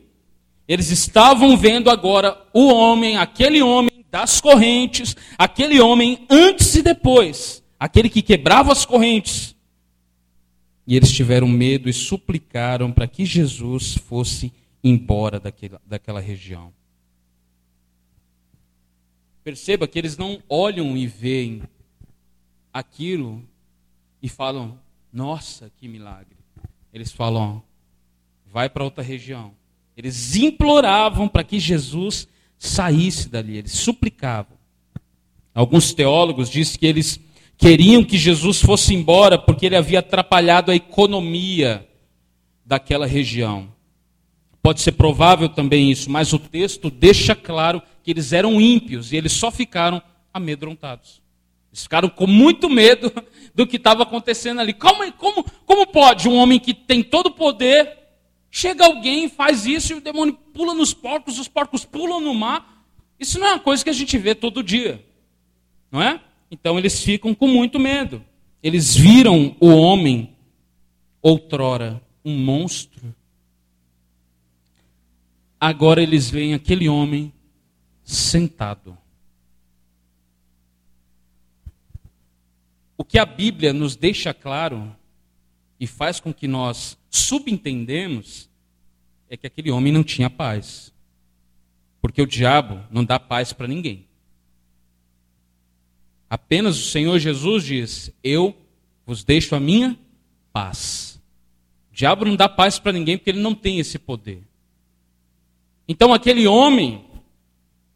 [0.67, 7.63] eles estavam vendo agora o homem, aquele homem das correntes, aquele homem antes e depois,
[7.79, 9.55] aquele que quebrava as correntes,
[10.85, 16.73] e eles tiveram medo e suplicaram para que Jesus fosse embora daquela, daquela região.
[19.43, 21.61] Perceba que eles não olham e veem
[22.73, 23.43] aquilo
[24.21, 24.79] e falam:
[25.11, 26.37] Nossa, que milagre.
[26.93, 27.63] Eles falam:
[28.45, 29.53] Vai para outra região.
[29.95, 32.27] Eles imploravam para que Jesus
[32.57, 34.57] saísse dali, eles suplicavam.
[35.53, 37.19] Alguns teólogos dizem que eles
[37.57, 41.87] Queriam que Jesus fosse embora porque ele havia atrapalhado a economia
[42.63, 43.67] daquela região.
[44.61, 49.17] Pode ser provável também isso, mas o texto deixa claro que eles eram ímpios e
[49.17, 50.01] eles só ficaram
[50.31, 51.19] amedrontados.
[51.77, 53.13] Eles ficaram com muito medo
[53.53, 54.73] do que estava acontecendo ali.
[54.73, 57.95] Como, como, como pode um homem que tem todo o poder,
[58.49, 62.83] chega alguém, faz isso e o demônio pula nos porcos, os porcos pulam no mar?
[63.19, 65.05] Isso não é uma coisa que a gente vê todo dia,
[65.91, 66.19] não é?
[66.49, 68.25] Então eles ficam com muito medo.
[68.63, 70.35] Eles viram o homem,
[71.21, 73.13] outrora um monstro.
[75.59, 77.31] Agora eles veem aquele homem
[78.03, 78.97] sentado.
[82.97, 84.95] O que a Bíblia nos deixa claro
[85.79, 88.49] e faz com que nós subentendemos
[89.29, 90.91] é que aquele homem não tinha paz.
[92.01, 94.05] Porque o diabo não dá paz para ninguém.
[96.29, 98.55] Apenas o Senhor Jesus diz: Eu
[99.05, 99.97] vos deixo a minha
[100.51, 101.21] paz.
[101.91, 104.41] O diabo não dá paz para ninguém porque ele não tem esse poder.
[105.87, 107.05] Então aquele homem,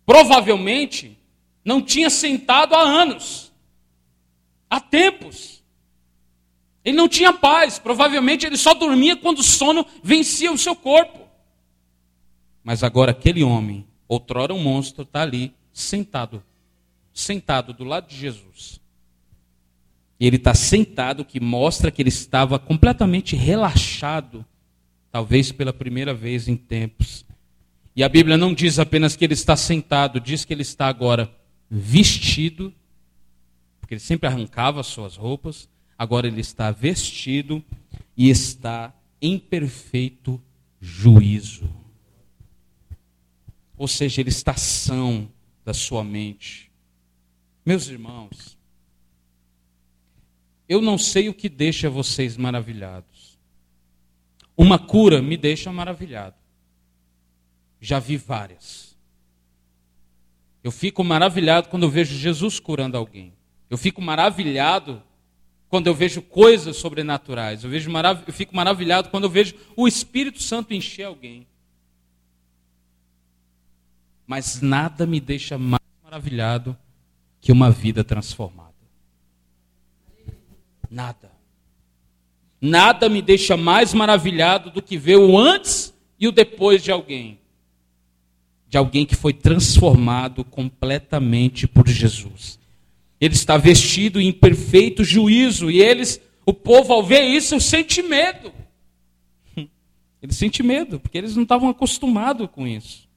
[0.05, 1.17] provavelmente,
[1.63, 3.50] não tinha sentado há anos,
[4.71, 5.61] há tempos.
[6.83, 11.19] Ele não tinha paz, provavelmente ele só dormia quando o sono vencia o seu corpo.
[12.63, 16.41] Mas agora aquele homem, outrora um monstro, está ali, sentado,
[17.13, 18.79] sentado do lado de Jesus.
[20.19, 24.45] E ele está sentado, que mostra que ele estava completamente relaxado,
[25.11, 27.25] talvez pela primeira vez em tempos.
[27.95, 31.29] E a Bíblia não diz apenas que ele está sentado, diz que ele está agora
[31.69, 32.73] vestido,
[33.91, 37.61] porque ele sempre arrancava suas roupas, agora ele está vestido
[38.15, 40.41] e está em perfeito
[40.79, 41.69] juízo.
[43.77, 45.29] Ou seja, ele está são
[45.65, 46.71] da sua mente.
[47.65, 48.57] Meus irmãos,
[50.69, 53.37] eu não sei o que deixa vocês maravilhados.
[54.55, 56.37] Uma cura me deixa maravilhado.
[57.81, 58.97] Já vi várias.
[60.63, 63.33] Eu fico maravilhado quando eu vejo Jesus curando alguém.
[63.71, 65.01] Eu fico maravilhado
[65.69, 67.63] quando eu vejo coisas sobrenaturais.
[67.63, 71.47] Eu, vejo marav eu fico maravilhado quando eu vejo o Espírito Santo encher alguém.
[74.27, 76.77] Mas nada me deixa mais maravilhado
[77.39, 78.73] que uma vida transformada.
[80.89, 81.31] Nada.
[82.59, 87.39] Nada me deixa mais maravilhado do que ver o antes e o depois de alguém.
[88.67, 92.60] De alguém que foi transformado completamente por Jesus.
[93.21, 98.51] Ele está vestido em perfeito juízo e eles, o povo ao ver isso, sente medo.
[100.19, 103.07] Ele sente medo, porque eles não estavam acostumados com isso.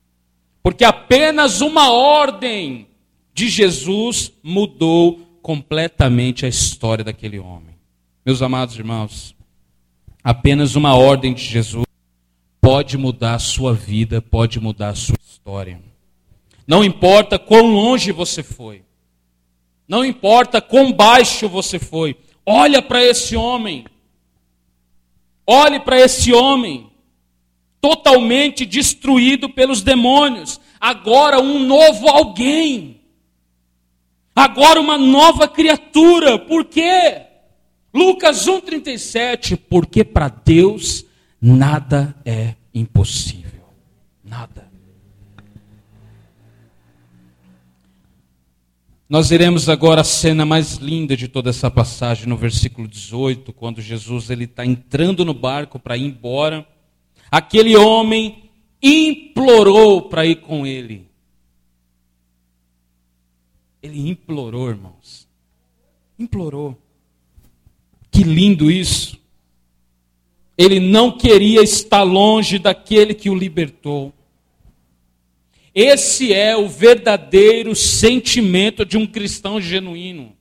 [0.62, 2.87] Porque apenas uma ordem
[3.35, 7.75] de Jesus mudou completamente a história daquele homem.
[8.25, 9.35] Meus amados irmãos,
[10.23, 11.85] apenas uma ordem de Jesus
[12.59, 15.79] pode mudar a sua vida, pode mudar a sua história.
[16.67, 18.83] Não importa quão longe você foi,
[19.87, 23.85] não importa quão baixo você foi, olha para esse homem,
[25.47, 26.90] olhe para esse homem
[27.85, 30.59] totalmente destruído pelos demônios.
[30.81, 33.03] Agora um novo alguém.
[34.35, 36.38] Agora uma nova criatura.
[36.38, 37.20] Por quê?
[37.92, 39.59] Lucas 1,37.
[39.68, 41.05] Porque para Deus
[41.38, 43.64] nada é impossível.
[44.25, 44.63] Nada.
[49.14, 53.81] Nós iremos agora a cena mais linda de toda essa passagem, no versículo 18, quando
[53.81, 56.66] Jesus ele está entrando no barco para ir embora.
[57.31, 58.50] Aquele homem
[58.83, 61.07] implorou para ir com ele.
[63.81, 65.29] Ele implorou, irmãos.
[66.18, 66.77] Implorou.
[68.11, 69.16] Que lindo isso.
[70.59, 74.12] Ele não queria estar longe daquele que o libertou.
[75.75, 80.37] Esse é o verdadeiro sentimento de um cristão genuíno.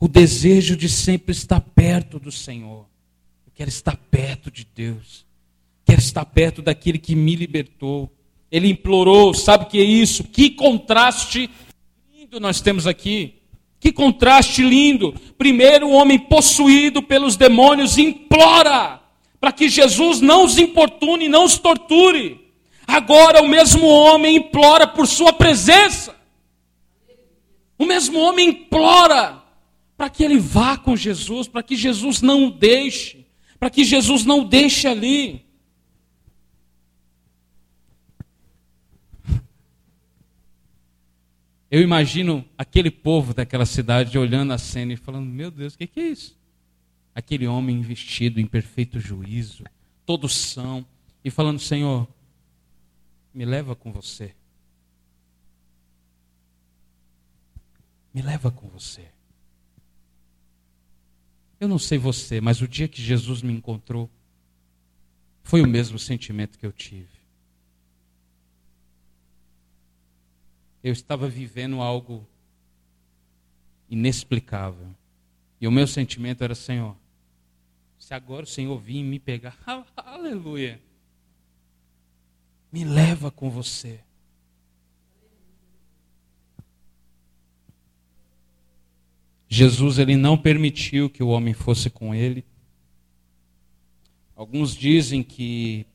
[0.00, 2.86] O desejo de sempre estar perto do Senhor.
[3.54, 5.24] Quero estar perto de Deus.
[5.84, 8.10] Quero estar perto daquele que me libertou.
[8.50, 10.24] Ele implorou, sabe o que é isso?
[10.24, 11.50] Que contraste
[12.16, 13.34] lindo nós temos aqui.
[13.78, 15.12] Que contraste lindo.
[15.36, 19.00] Primeiro, o homem possuído pelos demônios implora
[19.38, 22.43] para que Jesus não os importune, não os torture.
[22.86, 26.14] Agora, o mesmo homem implora por sua presença.
[27.78, 29.42] O mesmo homem implora
[29.96, 33.24] para que ele vá com Jesus, para que Jesus não o deixe
[33.64, 35.42] para que Jesus não deixe ali.
[41.70, 45.86] Eu imagino aquele povo daquela cidade olhando a cena e falando: Meu Deus, o que,
[45.86, 46.38] que é isso?
[47.14, 49.64] Aquele homem vestido em perfeito juízo,
[50.04, 50.84] todo são,
[51.24, 52.06] e falando: Senhor,
[53.34, 54.34] me leva com você.
[58.12, 59.10] Me leva com você.
[61.58, 64.08] Eu não sei você, mas o dia que Jesus me encontrou,
[65.42, 67.08] foi o mesmo sentimento que eu tive.
[70.82, 72.26] Eu estava vivendo algo
[73.88, 74.94] inexplicável.
[75.60, 76.96] E o meu sentimento era: Senhor,
[77.98, 79.58] se agora o Senhor vir me pegar,
[79.96, 80.80] aleluia,
[82.74, 84.00] me leva com você.
[89.48, 92.44] Jesus ele não permitiu que o homem fosse com ele.
[94.34, 95.86] Alguns dizem que,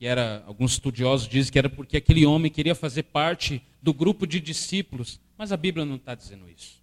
[0.00, 4.26] que era, alguns estudiosos dizem que era porque aquele homem queria fazer parte do grupo
[4.26, 6.82] de discípulos, mas a Bíblia não está dizendo isso.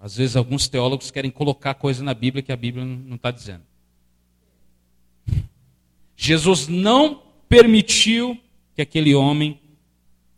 [0.00, 3.62] Às vezes alguns teólogos querem colocar coisa na Bíblia que a Bíblia não está dizendo.
[6.16, 8.38] Jesus não permitiu
[8.74, 9.60] que aquele homem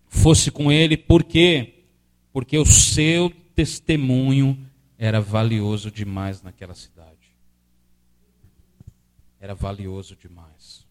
[0.08, 1.84] fosse com ele, por quê?
[2.32, 4.58] Porque o seu testemunho
[4.98, 7.10] era valioso demais naquela cidade.
[9.40, 10.86] Era valioso demais.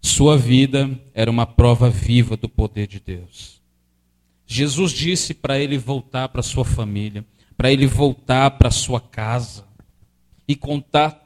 [0.00, 3.60] Sua vida era uma prova viva do poder de Deus.
[4.46, 9.66] Jesus disse para ele voltar para sua família, para ele voltar para sua casa
[10.46, 11.20] e contar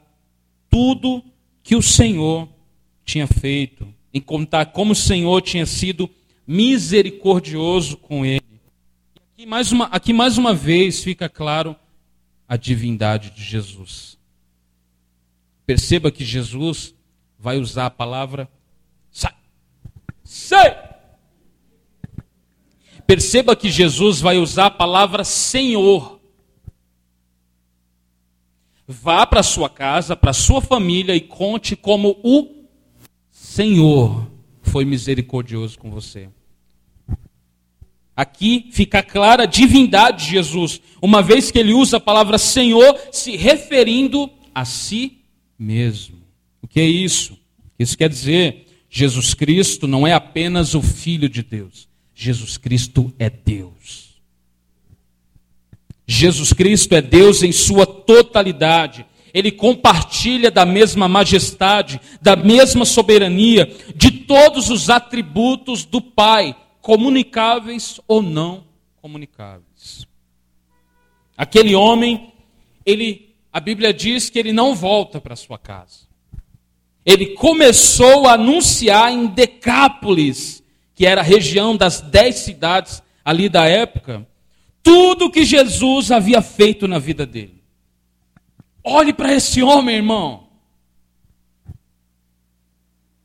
[0.69, 1.23] tudo
[1.63, 2.47] que o Senhor
[3.05, 6.09] tinha feito, e contar como o Senhor tinha sido
[6.45, 8.41] misericordioso com ele
[9.41, 11.75] Aqui mais uma, aqui mais uma vez fica claro
[12.47, 14.15] a divindade de Jesus.
[15.65, 16.93] Perceba que Jesus
[17.39, 18.47] vai usar a palavra
[19.09, 19.33] sai.
[20.23, 20.75] Sei!
[23.07, 26.20] Perceba que Jesus vai usar a palavra Senhor.
[28.91, 32.47] Vá para sua casa, para sua família e conte como o
[33.31, 34.29] Senhor
[34.61, 36.27] foi misericordioso com você.
[38.13, 42.99] Aqui fica clara a divindade de Jesus, uma vez que ele usa a palavra Senhor
[43.13, 45.19] se referindo a si
[45.57, 46.17] mesmo.
[46.61, 47.39] O que é isso?
[47.79, 53.29] Isso quer dizer, Jesus Cristo não é apenas o Filho de Deus, Jesus Cristo é
[53.29, 54.10] Deus.
[56.11, 59.05] Jesus Cristo é Deus em sua totalidade.
[59.33, 68.01] Ele compartilha da mesma majestade, da mesma soberania, de todos os atributos do Pai, comunicáveis
[68.07, 68.65] ou não
[69.01, 70.05] comunicáveis.
[71.37, 72.33] Aquele homem,
[72.85, 76.07] ele, a Bíblia diz que ele não volta para sua casa.
[77.05, 80.61] Ele começou a anunciar em Decápolis,
[80.93, 84.27] que era a região das dez cidades ali da época,
[84.83, 87.61] tudo que Jesus havia feito na vida dele.
[88.83, 90.47] Olhe para esse homem, irmão.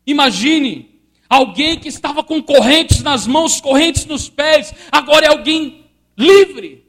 [0.06, 5.86] Imagine alguém que estava com correntes nas mãos, correntes nos pés, agora é alguém
[6.16, 6.86] livre,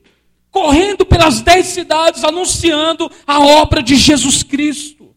[0.51, 5.15] correndo pelas dez cidades, anunciando a obra de Jesus Cristo.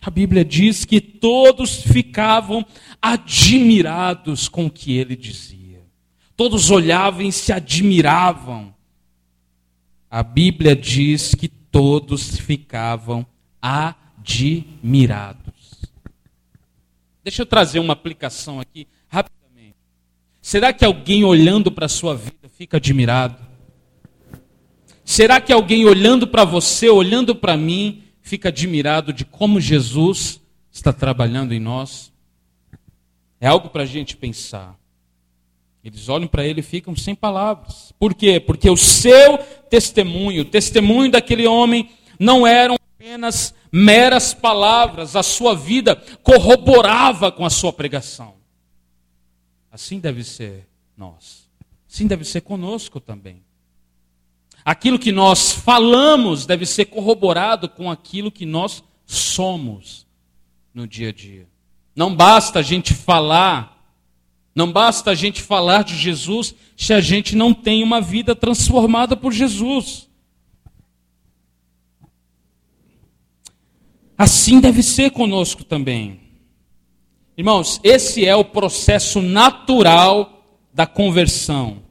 [0.00, 2.64] A Bíblia diz que todos ficavam
[3.00, 5.63] admirados com o que ele dizia.
[6.36, 8.74] Todos olhavam e se admiravam.
[10.10, 13.26] A Bíblia diz que todos ficavam
[13.60, 15.44] admirados.
[17.22, 19.76] Deixa eu trazer uma aplicação aqui rapidamente.
[20.42, 23.44] Será que alguém olhando para a sua vida fica admirado?
[25.04, 30.92] Será que alguém olhando para você, olhando para mim, fica admirado de como Jesus está
[30.92, 32.12] trabalhando em nós?
[33.40, 34.78] É algo para a gente pensar.
[35.84, 37.92] Eles olham para ele e ficam sem palavras.
[37.98, 38.40] Por quê?
[38.40, 39.36] Porque o seu
[39.68, 47.44] testemunho, o testemunho daquele homem, não eram apenas meras palavras, a sua vida corroborava com
[47.44, 48.34] a sua pregação.
[49.70, 50.66] Assim deve ser
[50.96, 51.46] nós.
[51.90, 53.42] Assim deve ser conosco também.
[54.64, 60.06] Aquilo que nós falamos deve ser corroborado com aquilo que nós somos
[60.72, 61.46] no dia a dia.
[61.94, 63.73] Não basta a gente falar
[64.54, 69.16] não basta a gente falar de Jesus se a gente não tem uma vida transformada
[69.16, 70.08] por Jesus.
[74.16, 76.20] Assim deve ser conosco também.
[77.36, 81.82] Irmãos, esse é o processo natural da conversão.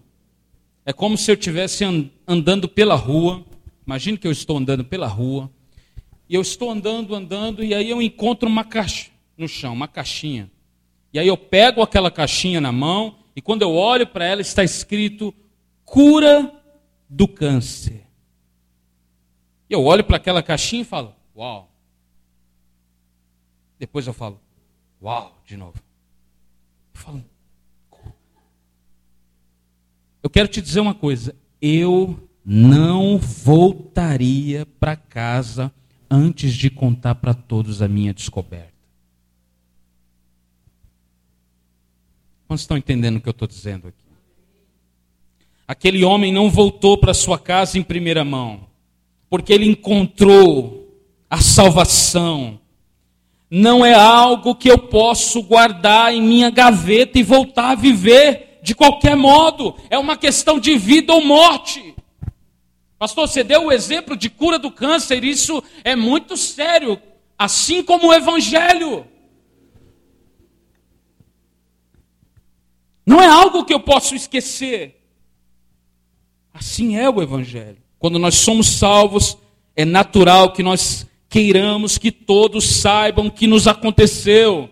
[0.85, 1.83] É como se eu estivesse
[2.25, 3.43] andando pela rua.
[3.85, 5.51] Imagine que eu estou andando pela rua.
[6.29, 10.49] E eu estou andando, andando, e aí eu encontro uma caixa no chão, uma caixinha.
[11.13, 14.63] E aí eu pego aquela caixinha na mão e quando eu olho para ela está
[14.63, 15.33] escrito
[15.85, 16.51] cura
[17.07, 18.07] do câncer.
[19.69, 21.71] E eu olho para aquela caixinha e falo: "Uau".
[23.77, 24.41] Depois eu falo:
[25.01, 25.77] "Uau", de novo.
[26.95, 27.23] Eu falo:
[30.23, 35.71] Eu quero te dizer uma coisa, eu não voltaria para casa
[36.09, 38.72] antes de contar para todos a minha descoberta.
[42.53, 43.97] Quantos estão entendendo o que eu estou dizendo aqui?
[45.67, 48.67] Aquele homem não voltou para sua casa em primeira mão,
[49.27, 50.87] porque ele encontrou
[51.27, 52.59] a salvação.
[53.49, 58.75] Não é algo que eu posso guardar em minha gaveta e voltar a viver de
[58.75, 59.75] qualquer modo.
[59.89, 61.95] É uma questão de vida ou morte.
[62.99, 67.01] Pastor, você deu o exemplo de cura do câncer, isso é muito sério,
[67.35, 69.07] assim como o Evangelho.
[73.05, 75.01] Não é algo que eu posso esquecer.
[76.53, 77.77] Assim é o Evangelho.
[77.99, 79.37] Quando nós somos salvos,
[79.75, 84.69] é natural que nós queiramos que todos saibam o que nos aconteceu.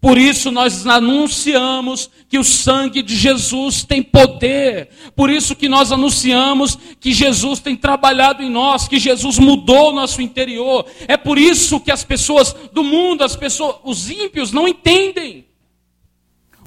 [0.00, 4.90] Por isso nós anunciamos que o sangue de Jesus tem poder.
[5.16, 9.94] Por isso que nós anunciamos que Jesus tem trabalhado em nós, que Jesus mudou o
[9.94, 10.84] nosso interior.
[11.08, 15.46] É por isso que as pessoas do mundo, as pessoas, os ímpios não entendem.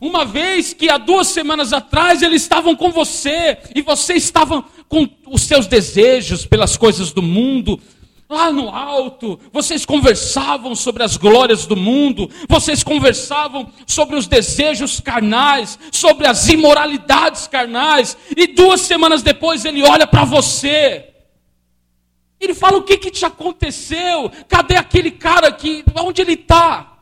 [0.01, 5.09] Uma vez que há duas semanas atrás eles estavam com você e você estava com
[5.27, 7.79] os seus desejos pelas coisas do mundo,
[8.29, 14.99] lá no alto, vocês conversavam sobre as glórias do mundo, vocês conversavam sobre os desejos
[14.99, 21.13] carnais, sobre as imoralidades carnais, e duas semanas depois ele olha para você.
[22.39, 24.31] Ele fala: O que, que te aconteceu?
[24.47, 25.83] Cadê aquele cara que.
[25.95, 26.96] Onde ele está?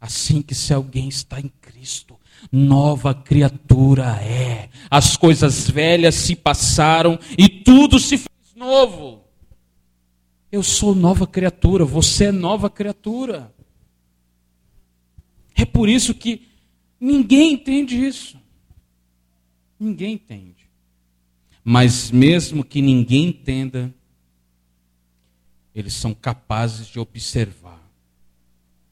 [0.00, 2.18] Assim que se alguém está em Cristo,
[2.50, 4.70] nova criatura é.
[4.90, 9.22] As coisas velhas se passaram e tudo se fez novo.
[10.50, 13.54] Eu sou nova criatura, você é nova criatura.
[15.54, 16.48] É por isso que
[16.98, 18.40] ninguém entende isso.
[19.78, 20.68] Ninguém entende.
[21.62, 23.94] Mas mesmo que ninguém entenda,
[25.74, 27.59] eles são capazes de observar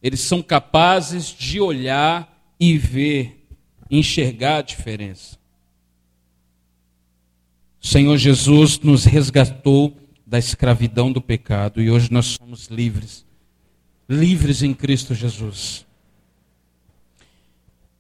[0.03, 3.47] Eles são capazes de olhar e ver,
[3.91, 5.39] enxergar a diferença.
[7.81, 9.97] O Senhor Jesus nos resgatou
[10.27, 13.25] da escravidão do pecado e hoje nós somos livres.
[14.09, 15.87] Livres em Cristo Jesus.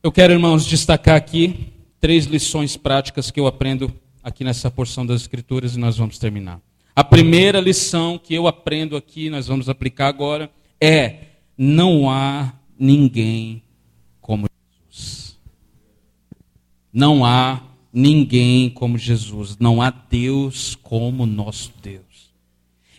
[0.03, 3.92] Eu quero, irmãos, destacar aqui três lições práticas que eu aprendo
[4.22, 6.61] aqui nessa porção das Escrituras e nós vamos terminar.
[6.94, 11.28] A primeira lição que eu aprendo aqui, nós vamos aplicar agora, é:
[11.59, 13.65] não há ninguém
[14.21, 14.47] como
[14.89, 15.37] Jesus.
[16.93, 17.61] Não há
[17.93, 19.59] ninguém como Jesus.
[19.59, 22.33] Não há Deus como nosso Deus.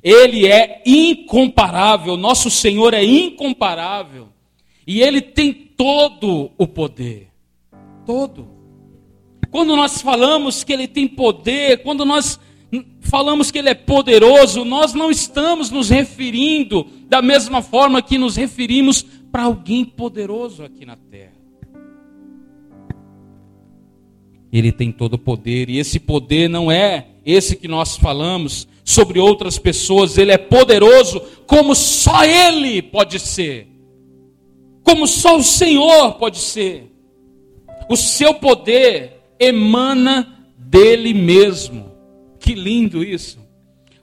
[0.04, 4.28] Ele é incomparável, nosso Senhor é incomparável.
[4.86, 7.30] E ele tem todo o poder.
[8.06, 8.50] Todo.
[9.50, 12.40] Quando nós falamos que ele tem poder, quando nós
[13.02, 18.36] falamos que ele é poderoso, nós não estamos nos referindo da mesma forma que nos
[18.36, 19.02] referimos
[19.32, 21.34] para alguém poderoso aqui na terra.
[24.52, 29.20] Ele tem todo o poder, e esse poder não é esse que nós falamos sobre
[29.20, 33.68] outras pessoas, ele é poderoso como só ele pode ser,
[34.84, 36.92] como só o Senhor pode ser.
[37.88, 41.89] O seu poder emana dele mesmo.
[42.50, 43.38] Que lindo isso!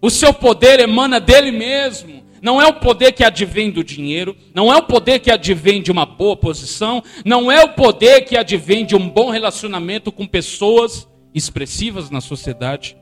[0.00, 2.22] O seu poder emana dele mesmo.
[2.40, 5.90] Não é o poder que advém do dinheiro, não é o poder que advém de
[5.90, 11.08] uma boa posição, não é o poder que advém de um bom relacionamento com pessoas
[11.34, 12.96] expressivas na sociedade.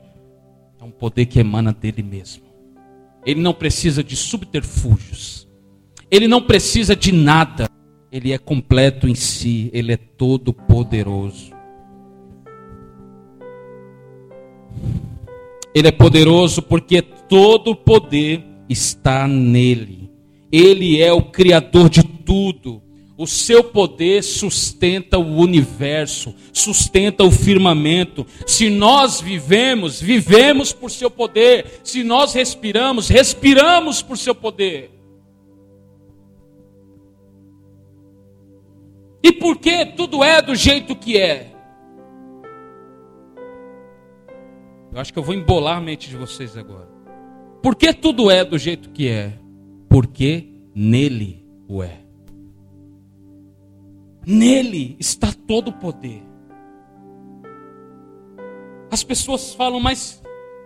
[0.81, 2.41] É um poder que emana dele mesmo.
[3.23, 5.47] Ele não precisa de subterfúgios.
[6.09, 7.69] Ele não precisa de nada.
[8.11, 11.53] Ele é completo em si, ele é todo poderoso.
[15.75, 20.09] Ele é poderoso porque todo poder está nele.
[20.49, 22.81] Ele é o criador de tudo.
[23.17, 28.25] O seu poder sustenta o universo, sustenta o firmamento.
[28.47, 31.81] Se nós vivemos, vivemos por seu poder.
[31.83, 34.91] Se nós respiramos, respiramos por seu poder.
[39.21, 41.54] E por que tudo é do jeito que é?
[44.95, 46.87] Eu acho que eu vou embolar a mente de vocês agora.
[47.61, 49.37] Por que tudo é do jeito que é?
[49.89, 51.99] Porque nele o é.
[54.25, 56.23] Nele está todo o poder.
[58.89, 60.23] As pessoas falam, mas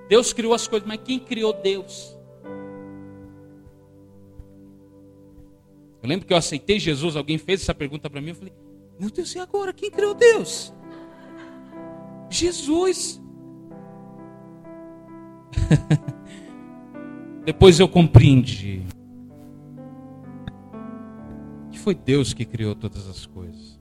[0.07, 2.15] Deus criou as coisas, mas quem criou Deus?
[6.03, 8.53] Eu lembro que eu aceitei Jesus, alguém fez essa pergunta para mim, eu falei,
[8.99, 9.73] meu Deus, e agora?
[9.73, 10.71] Quem criou Deus?
[12.29, 13.19] Jesus.
[17.45, 18.83] Depois eu compreendi
[21.71, 23.79] que foi Deus que criou todas as coisas.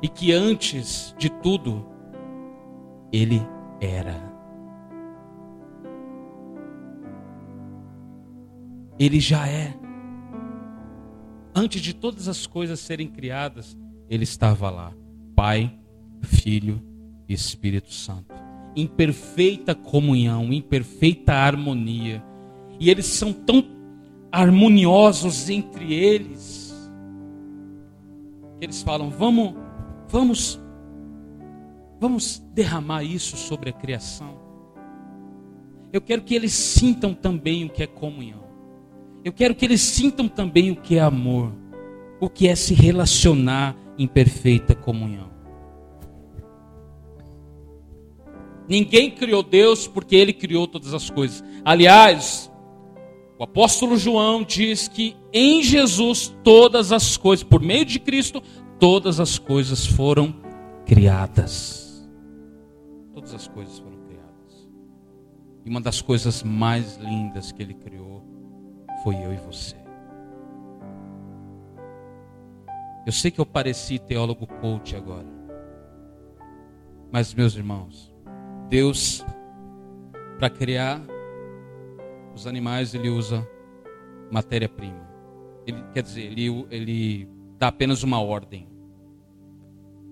[0.00, 1.84] E que antes de tudo,
[3.12, 3.42] Ele
[3.80, 4.16] era.
[8.98, 9.74] Ele já é.
[11.54, 13.76] Antes de todas as coisas serem criadas,
[14.08, 14.92] Ele estava lá.
[15.34, 15.76] Pai,
[16.22, 16.80] Filho
[17.28, 18.37] e Espírito Santo
[18.80, 22.22] em perfeita comunhão, em perfeita harmonia.
[22.78, 23.64] E eles são tão
[24.30, 26.72] harmoniosos entre eles
[28.58, 29.54] que eles falam: "Vamos,
[30.08, 30.60] vamos
[32.00, 34.38] vamos derramar isso sobre a criação".
[35.92, 38.44] Eu quero que eles sintam também o que é comunhão.
[39.24, 41.52] Eu quero que eles sintam também o que é amor,
[42.20, 45.37] o que é se relacionar em perfeita comunhão.
[48.68, 51.42] Ninguém criou Deus porque ele criou todas as coisas.
[51.64, 52.50] Aliás,
[53.38, 58.42] o apóstolo João diz que em Jesus todas as coisas, por meio de Cristo,
[58.78, 60.34] todas as coisas foram
[60.84, 62.08] criadas.
[63.14, 64.68] Todas as coisas foram criadas.
[65.64, 68.22] E uma das coisas mais lindas que ele criou
[69.02, 69.76] foi eu e você.
[73.06, 75.26] Eu sei que eu pareci teólogo coach agora.
[77.10, 78.07] Mas, meus irmãos,
[78.68, 79.24] Deus,
[80.38, 81.00] para criar
[82.34, 83.46] os animais, ele usa
[84.30, 85.08] matéria-prima.
[85.66, 88.68] Ele quer dizer, ele, ele dá apenas uma ordem.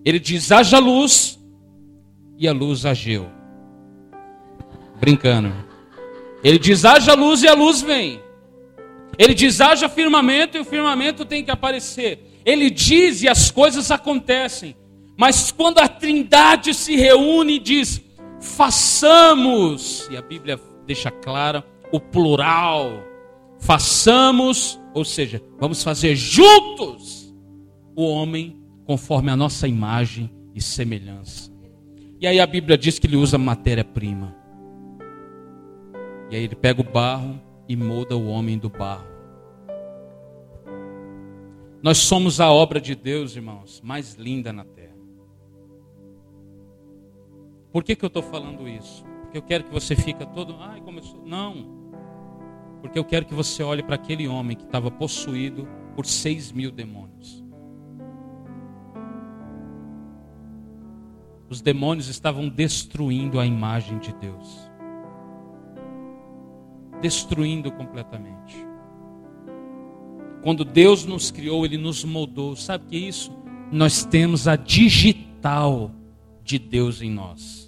[0.04, 1.38] Ele diz: haja luz,
[2.38, 3.26] e a luz ageu.
[5.00, 5.52] Brincando.
[6.42, 8.20] Ele diz: haja luz, e a luz vem.
[9.18, 12.40] Ele diz: haja firmamento, e o firmamento tem que aparecer.
[12.44, 14.76] Ele diz e as coisas acontecem.
[15.16, 18.00] Mas quando a trindade se reúne e diz:
[18.46, 23.02] façamos, e a Bíblia deixa clara o plural,
[23.58, 27.34] façamos Ou seja, vamos fazer juntos
[27.94, 31.52] o homem conforme a nossa imagem e semelhança.
[32.18, 34.34] E aí a Bíblia diz que ele usa matéria-prima.
[36.30, 37.38] E aí ele pega o barro
[37.68, 39.06] e molda o homem do barro.
[41.82, 44.85] Nós somos a obra de Deus, irmãos, mais linda na terra.
[47.76, 49.04] Por que, que eu estou falando isso?
[49.20, 50.56] Porque eu quero que você fique todo.
[50.60, 51.20] Ai, começou.
[51.26, 51.66] Não.
[52.80, 56.70] Porque eu quero que você olhe para aquele homem que estava possuído por seis mil
[56.70, 57.44] demônios.
[61.50, 64.70] Os demônios estavam destruindo a imagem de Deus.
[67.02, 68.56] Destruindo completamente.
[70.42, 72.56] Quando Deus nos criou, Ele nos moldou.
[72.56, 73.30] Sabe o que é isso?
[73.70, 75.90] Nós temos a digital
[76.42, 77.65] de Deus em nós.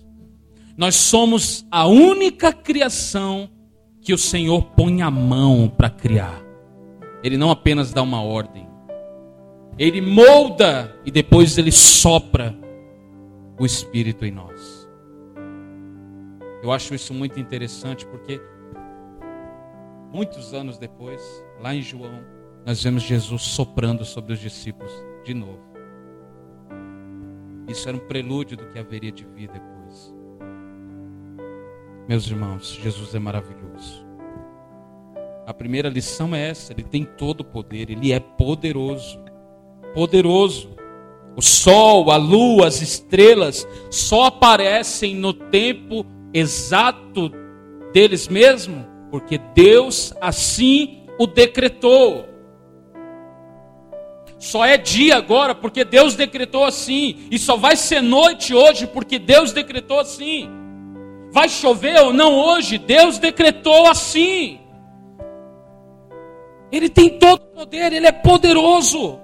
[0.78, 3.50] Nós somos a única criação
[4.00, 6.40] que o Senhor põe a mão para criar.
[7.20, 8.68] Ele não apenas dá uma ordem.
[9.76, 12.56] Ele molda e depois ele sopra
[13.58, 14.88] o Espírito em nós.
[16.62, 18.40] Eu acho isso muito interessante porque
[20.12, 21.20] muitos anos depois,
[21.60, 22.22] lá em João,
[22.64, 24.92] nós vemos Jesus soprando sobre os discípulos
[25.24, 25.58] de novo.
[27.66, 29.77] Isso era um prelúdio do que haveria de vir depois.
[32.08, 34.02] Meus irmãos, Jesus é maravilhoso.
[35.46, 39.20] A primeira lição é essa: Ele tem todo o poder, Ele é poderoso.
[39.92, 40.70] Poderoso.
[41.36, 47.30] O sol, a lua, as estrelas só aparecem no tempo exato
[47.92, 52.26] deles mesmos, porque Deus assim o decretou.
[54.38, 59.18] Só é dia agora porque Deus decretou assim, e só vai ser noite hoje porque
[59.18, 60.48] Deus decretou assim.
[61.30, 64.60] Vai chover ou não hoje, Deus decretou assim.
[66.70, 69.20] Ele tem todo o poder, ele é poderoso.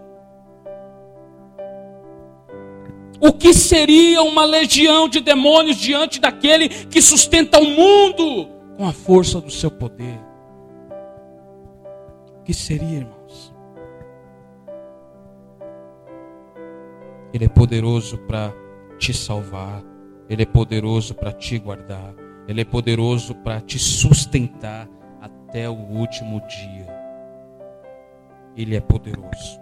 [3.21, 8.93] O que seria uma legião de demônios diante daquele que sustenta o mundo com a
[8.93, 10.19] força do seu poder?
[12.39, 13.55] O que seria, irmãos?
[17.33, 18.53] Ele é poderoso para
[18.99, 19.83] te salvar,
[20.29, 22.15] ele é poderoso para te guardar,
[22.49, 24.89] ele é poderoso para te sustentar
[25.21, 26.87] até o último dia.
[28.57, 29.61] Ele é poderoso.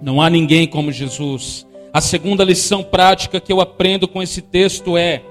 [0.00, 1.66] Não há ninguém como Jesus.
[1.92, 5.22] A segunda lição prática que eu aprendo com esse texto é: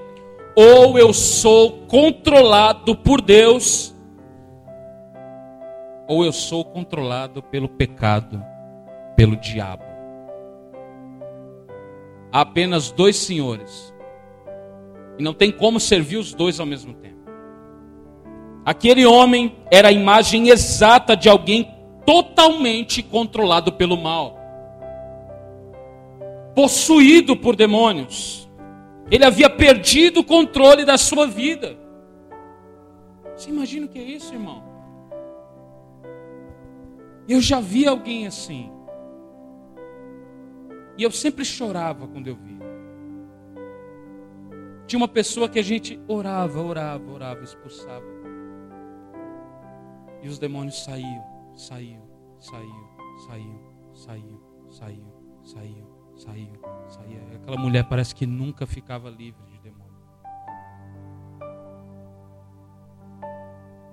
[0.54, 3.94] ou eu sou controlado por Deus,
[6.06, 8.42] ou eu sou controlado pelo pecado,
[9.16, 9.84] pelo diabo.
[12.30, 13.91] Há apenas dois senhores,
[15.18, 17.22] e não tem como servir os dois ao mesmo tempo.
[18.64, 21.68] Aquele homem era a imagem exata de alguém
[22.06, 24.42] totalmente controlado pelo mal
[26.54, 28.48] possuído por demônios.
[29.10, 31.76] Ele havia perdido o controle da sua vida.
[33.36, 34.62] Você imagina o que é isso, irmão?
[37.28, 38.70] Eu já vi alguém assim.
[40.96, 42.61] E eu sempre chorava quando eu via.
[44.86, 48.04] Tinha uma pessoa que a gente orava, orava, orava, expulsava.
[50.22, 51.24] E os demônios saíam,
[51.56, 52.02] saíam,
[52.38, 52.88] saíam,
[53.26, 53.60] saíam,
[53.94, 54.40] saíam,
[54.72, 55.12] saíam,
[55.42, 57.20] saíam Saiu, saía.
[57.34, 59.92] Aquela mulher parece que nunca ficava livre de demônio.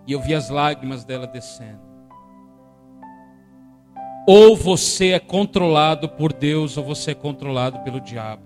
[0.06, 1.82] E eu vi as lágrimas dela descendo.
[4.28, 8.44] Ou você é controlado por Deus, ou você é controlado pelo diabo.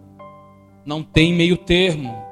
[0.85, 2.23] Não tem meio termo.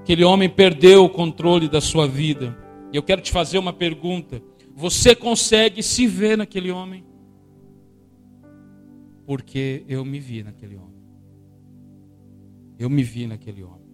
[0.00, 2.56] Aquele homem perdeu o controle da sua vida.
[2.92, 4.42] E eu quero te fazer uma pergunta.
[4.74, 7.04] Você consegue se ver naquele homem?
[9.30, 11.00] porque eu me vi naquele homem.
[12.76, 13.86] Eu me vi naquele homem.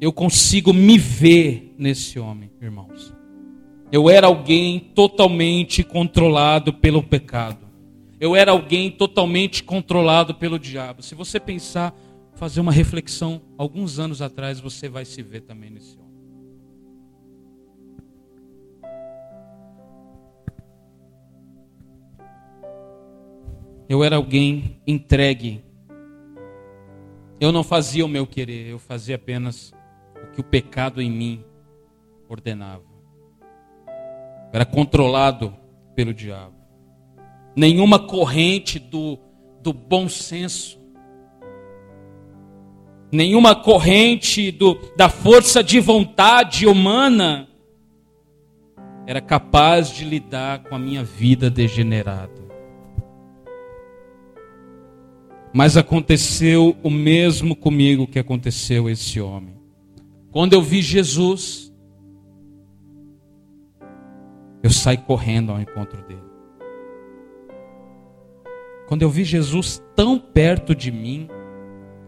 [0.00, 3.14] Eu consigo me ver nesse homem, irmãos.
[3.92, 7.68] Eu era alguém totalmente controlado pelo pecado.
[8.18, 11.02] Eu era alguém totalmente controlado pelo diabo.
[11.02, 11.94] Se você pensar,
[12.40, 16.10] fazer uma reflexão, alguns anos atrás você vai se ver também nesse homem.
[23.86, 25.62] Eu era alguém entregue.
[27.38, 29.74] Eu não fazia o meu querer, eu fazia apenas
[30.24, 31.44] o que o pecado em mim
[32.26, 32.84] ordenava.
[33.86, 35.54] Eu era controlado
[35.94, 36.54] pelo diabo.
[37.54, 39.18] Nenhuma corrente do,
[39.60, 40.79] do bom senso,
[43.10, 47.48] nenhuma corrente do, da força de vontade humana
[49.06, 52.40] era capaz de lidar com a minha vida degenerada.
[55.52, 59.54] Mas aconteceu o mesmo comigo que aconteceu esse homem.
[60.30, 61.72] Quando eu vi Jesus,
[64.62, 66.20] eu saí correndo ao encontro dele.
[68.86, 71.28] Quando eu vi Jesus tão perto de mim,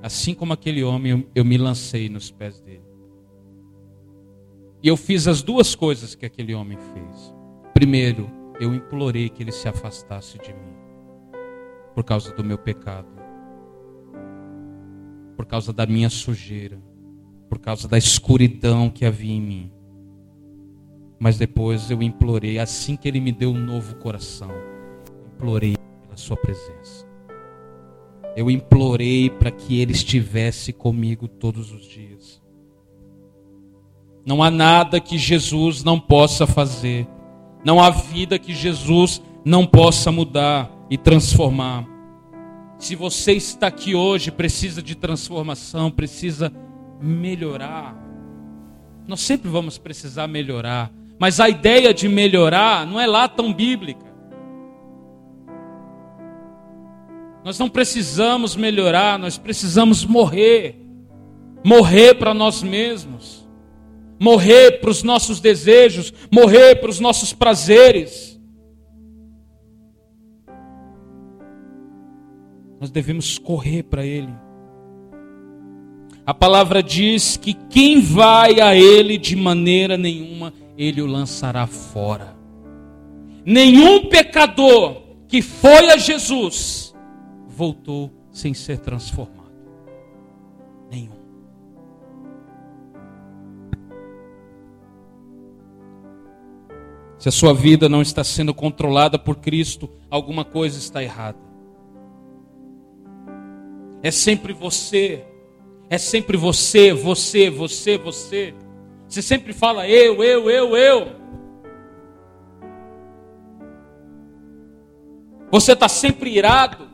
[0.02, 2.82] assim como aquele homem, eu, eu me lancei nos pés dele.
[4.82, 7.34] E eu fiz as duas coisas que aquele homem fez.
[7.72, 8.28] Primeiro,
[8.60, 10.74] eu implorei que ele se afastasse de mim,
[11.94, 13.08] por causa do meu pecado,
[15.36, 16.82] por causa da minha sujeira,
[17.48, 19.72] por causa da escuridão que havia em mim.
[21.18, 24.50] Mas depois eu implorei, assim que ele me deu um novo coração,
[25.34, 27.01] implorei pela sua presença.
[28.36, 32.42] Eu implorei para que ele estivesse comigo todos os dias.
[34.24, 37.06] Não há nada que Jesus não possa fazer.
[37.64, 41.86] Não há vida que Jesus não possa mudar e transformar.
[42.78, 46.52] Se você está aqui hoje, precisa de transformação, precisa
[47.00, 47.96] melhorar.
[49.06, 54.11] Nós sempre vamos precisar melhorar, mas a ideia de melhorar não é lá tão bíblica.
[57.44, 60.78] Nós não precisamos melhorar, nós precisamos morrer.
[61.64, 63.42] Morrer para nós mesmos
[64.22, 68.40] morrer para os nossos desejos, morrer para os nossos prazeres.
[72.80, 74.32] Nós devemos correr para Ele.
[76.24, 82.36] A palavra diz que quem vai a Ele de maneira nenhuma, Ele o lançará fora.
[83.44, 86.91] Nenhum pecador que foi a Jesus
[87.62, 89.52] voltou sem ser transformado.
[97.20, 101.38] Se a sua vida não está sendo controlada por Cristo, alguma coisa está errada.
[104.02, 105.24] É sempre você,
[105.88, 108.54] é sempre você, você, você, você.
[109.06, 111.12] Você sempre fala eu, eu, eu, eu.
[115.48, 116.91] Você está sempre irado.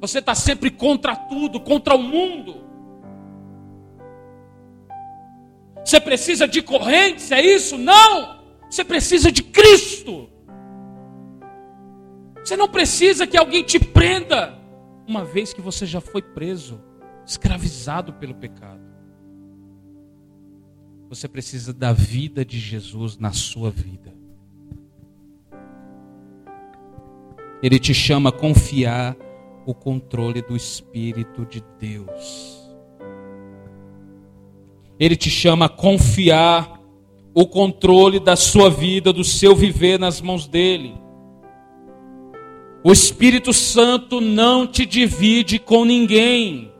[0.00, 2.64] Você está sempre contra tudo, contra o mundo.
[5.84, 7.78] Você precisa de correntes, é isso?
[7.78, 8.40] Não!
[8.68, 10.28] Você precisa de Cristo.
[12.44, 14.58] Você não precisa que alguém te prenda,
[15.06, 16.80] uma vez que você já foi preso,
[17.24, 18.80] escravizado pelo pecado.
[21.08, 24.12] Você precisa da vida de Jesus na sua vida.
[27.62, 29.16] Ele te chama a confiar
[29.66, 32.64] o controle do Espírito de Deus.
[34.98, 36.80] Ele te chama a confiar
[37.34, 40.94] o controle da sua vida, do seu viver nas mãos dele.
[42.82, 46.72] O Espírito Santo não te divide com ninguém.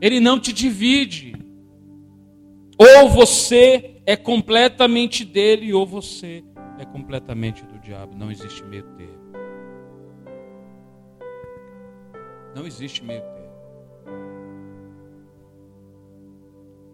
[0.00, 1.34] Ele não te divide.
[2.78, 6.42] Ou você é completamente dele, ou você
[6.78, 8.16] é completamente do diabo.
[8.16, 9.21] Não existe meio termo.
[12.54, 13.52] Não existe meio termo.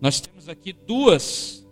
[0.00, 1.66] Nós temos aqui duas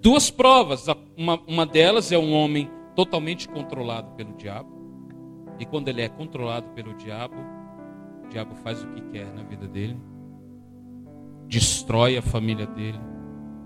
[0.00, 0.86] duas provas.
[1.16, 4.70] Uma, uma delas é um homem totalmente controlado pelo diabo.
[5.58, 7.34] E quando ele é controlado pelo diabo,
[8.24, 9.96] o diabo faz o que quer na vida dele.
[11.48, 12.98] Destrói a família dele,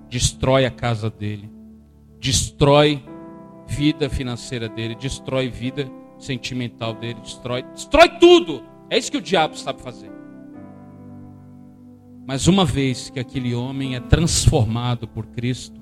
[0.09, 1.51] destrói a casa dele,
[2.19, 3.03] destrói
[3.67, 8.63] vida financeira dele, destrói vida sentimental dele, destrói, destrói tudo.
[8.91, 10.11] É isso que o diabo sabe fazer.
[12.27, 15.81] Mas uma vez que aquele homem é transformado por Cristo,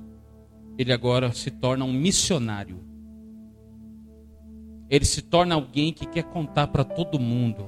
[0.77, 2.79] ele agora se torna um missionário.
[4.91, 7.67] Ele se torna alguém que quer contar para todo mundo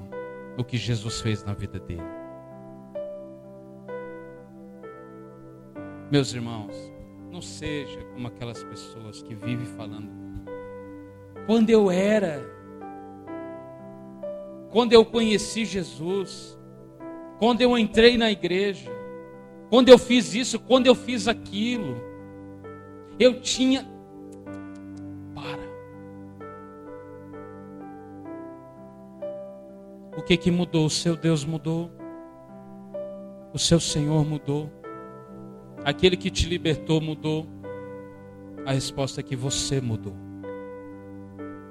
[0.57, 2.03] o que Jesus fez na vida dele.
[6.11, 6.75] Meus irmãos,
[7.31, 10.11] não seja como aquelas pessoas que vivem falando.
[11.47, 12.43] Quando eu era,
[14.71, 16.59] quando eu conheci Jesus,
[17.39, 18.91] quando eu entrei na igreja,
[19.69, 21.97] quando eu fiz isso, quando eu fiz aquilo,
[23.19, 23.87] eu tinha.
[25.35, 25.63] Para.
[30.17, 30.87] O que que mudou?
[30.87, 31.91] O seu Deus mudou.
[33.53, 34.71] O seu Senhor mudou.
[35.85, 37.47] Aquele que te libertou mudou.
[38.67, 40.15] A resposta é que você mudou.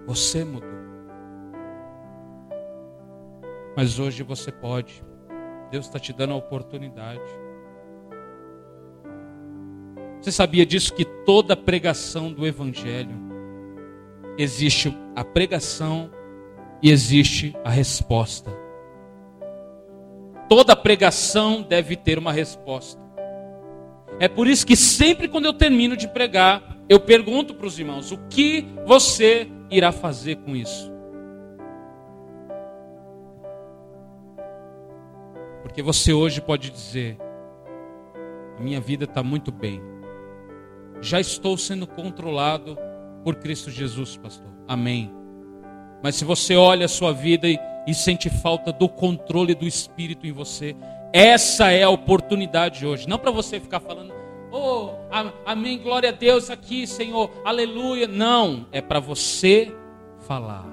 [0.06, 0.79] Você mudou.
[3.80, 5.02] Mas hoje você pode
[5.72, 7.22] Deus está te dando a oportunidade.
[10.20, 13.16] Você sabia disso que toda pregação do evangelho
[14.38, 16.12] existe a pregação
[16.84, 18.52] e existe a resposta.
[20.50, 23.02] Toda pregação deve ter uma resposta.
[24.20, 28.12] É por isso que sempre quando eu termino de pregar, eu pergunto para os irmãos:
[28.12, 30.99] o que você irá fazer com isso?
[35.80, 37.18] Porque você hoje pode dizer:
[38.60, 39.82] minha vida está muito bem,
[41.00, 42.78] já estou sendo controlado
[43.24, 44.50] por Cristo Jesus, pastor.
[44.68, 45.10] Amém.
[46.04, 47.58] Mas se você olha a sua vida e,
[47.88, 50.76] e sente falta do controle do Espírito em você,
[51.14, 53.08] essa é a oportunidade hoje.
[53.08, 54.14] Não para você ficar falando,
[54.52, 54.90] oh,
[55.46, 58.06] amém, glória a Deus aqui, Senhor, aleluia.
[58.06, 59.74] Não, é para você
[60.28, 60.66] falar.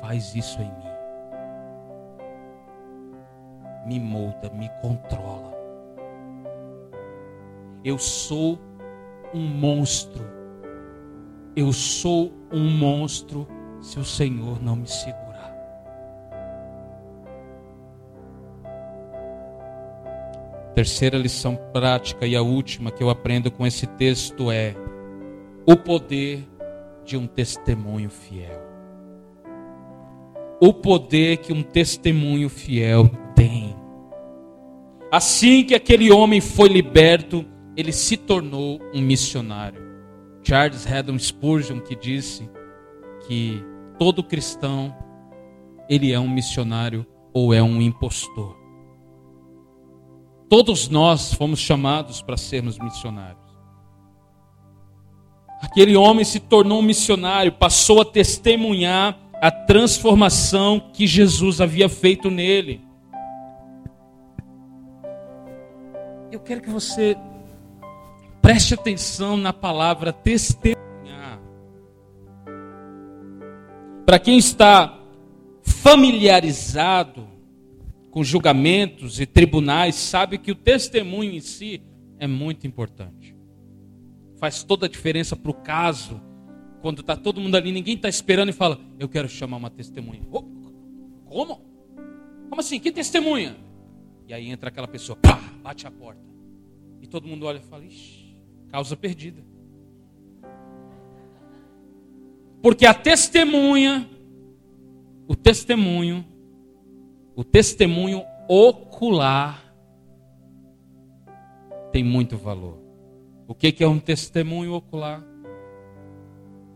[0.00, 0.81] Faz isso em mim.
[3.86, 5.52] Me molda, me controla.
[7.84, 8.58] Eu sou
[9.34, 10.24] um monstro.
[11.56, 13.46] Eu sou um monstro
[13.80, 15.52] se o Senhor não me segurar.
[20.74, 24.74] Terceira lição prática e a última que eu aprendo com esse texto é
[25.66, 26.48] o poder
[27.04, 28.62] de um testemunho fiel.
[30.60, 33.10] O poder que um testemunho fiel
[33.42, 33.76] tem.
[35.10, 37.44] Assim que aquele homem foi liberto,
[37.76, 39.82] ele se tornou um missionário.
[40.42, 42.48] Charles Haddon Spurgeon que disse
[43.26, 43.62] que
[43.98, 44.94] todo cristão
[45.88, 48.56] ele é um missionário ou é um impostor.
[50.48, 53.40] Todos nós fomos chamados para sermos missionários.
[55.60, 62.30] Aquele homem se tornou um missionário, passou a testemunhar a transformação que Jesus havia feito
[62.30, 62.91] nele.
[66.32, 67.16] Eu quero que você
[68.42, 71.40] Preste atenção na palavra testemunhar.
[74.04, 75.00] Para quem está
[75.62, 77.28] familiarizado
[78.10, 81.80] com julgamentos e tribunais, sabe que o testemunho em si
[82.18, 83.36] é muito importante.
[84.38, 86.20] Faz toda a diferença para o caso,
[86.80, 90.22] quando está todo mundo ali, ninguém está esperando e fala: Eu quero chamar uma testemunha.
[90.32, 90.42] Oh,
[91.26, 91.60] como?
[92.50, 92.80] Como assim?
[92.80, 93.56] Que testemunha?
[94.26, 96.22] E aí entra aquela pessoa, pá, bate a porta.
[97.00, 98.22] E todo mundo olha e fala: Ixi.
[98.68, 99.44] Causa perdida.
[102.62, 104.08] Porque a testemunha,
[105.28, 106.24] o testemunho,
[107.34, 109.74] o testemunho ocular
[111.90, 112.78] tem muito valor.
[113.46, 115.22] O que é um testemunho ocular?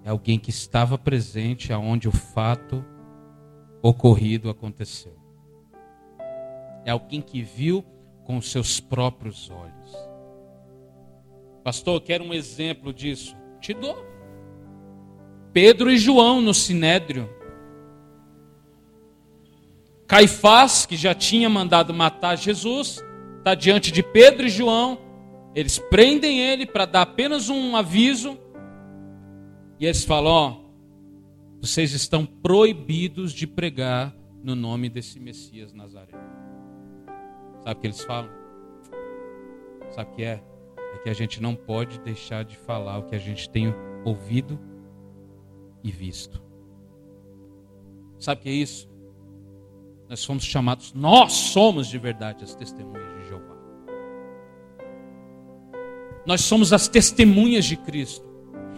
[0.04, 2.84] É alguém que estava presente aonde o fato
[3.80, 5.15] ocorrido aconteceu.
[6.86, 7.84] É alguém que viu
[8.24, 9.92] com seus próprios olhos.
[11.64, 13.36] Pastor, quero um exemplo disso.
[13.60, 14.06] Te dou.
[15.52, 17.28] Pedro e João no sinédrio.
[20.06, 23.02] Caifás, que já tinha mandado matar Jesus,
[23.38, 24.96] está diante de Pedro e João.
[25.56, 28.38] Eles prendem ele para dar apenas um aviso.
[29.80, 30.56] E eles falam: Ó,
[31.60, 36.55] vocês estão proibidos de pregar no nome desse Messias Nazareno.
[37.66, 38.30] Sabe o que eles falam?
[39.90, 40.40] Sabe o que é?
[40.94, 44.56] é que a gente não pode deixar de falar o que a gente tem ouvido
[45.82, 46.40] e visto.
[48.20, 48.88] Sabe o que é isso?
[50.08, 53.56] Nós somos chamados, nós somos de verdade as testemunhas de Jeová.
[56.24, 58.24] Nós somos as testemunhas de Cristo.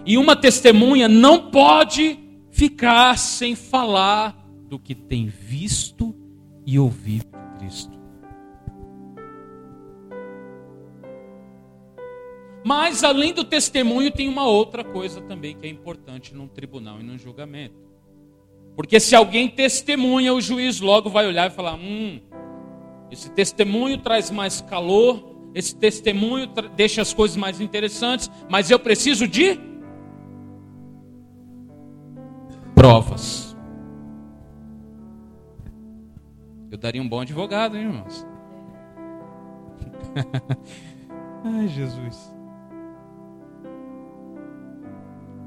[0.07, 2.18] E uma testemunha não pode
[2.51, 6.16] ficar sem falar do que tem visto
[6.64, 7.97] e ouvido de Cristo.
[12.69, 17.03] Mas além do testemunho, tem uma outra coisa também que é importante num tribunal e
[17.03, 17.75] num julgamento.
[18.77, 22.21] Porque se alguém testemunha, o juiz logo vai olhar e falar: hum,
[23.11, 26.47] esse testemunho traz mais calor, esse testemunho
[26.77, 29.59] deixa as coisas mais interessantes, mas eu preciso de
[32.75, 33.57] provas.
[36.71, 38.27] Eu daria um bom advogado, hein, irmãos?
[41.43, 42.37] Ai, Jesus.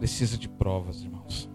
[0.02, 1.47] Precisa de provas, irmãos.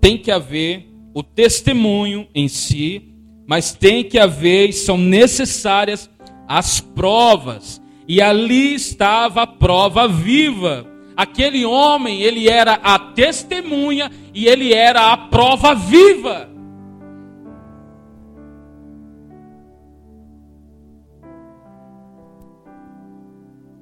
[0.00, 3.12] Tem que haver o testemunho em si,
[3.44, 6.08] mas tem que haver e são necessárias
[6.46, 7.82] as provas.
[8.06, 10.86] E ali estava a prova viva.
[11.16, 16.48] Aquele homem, ele era a testemunha e ele era a prova viva.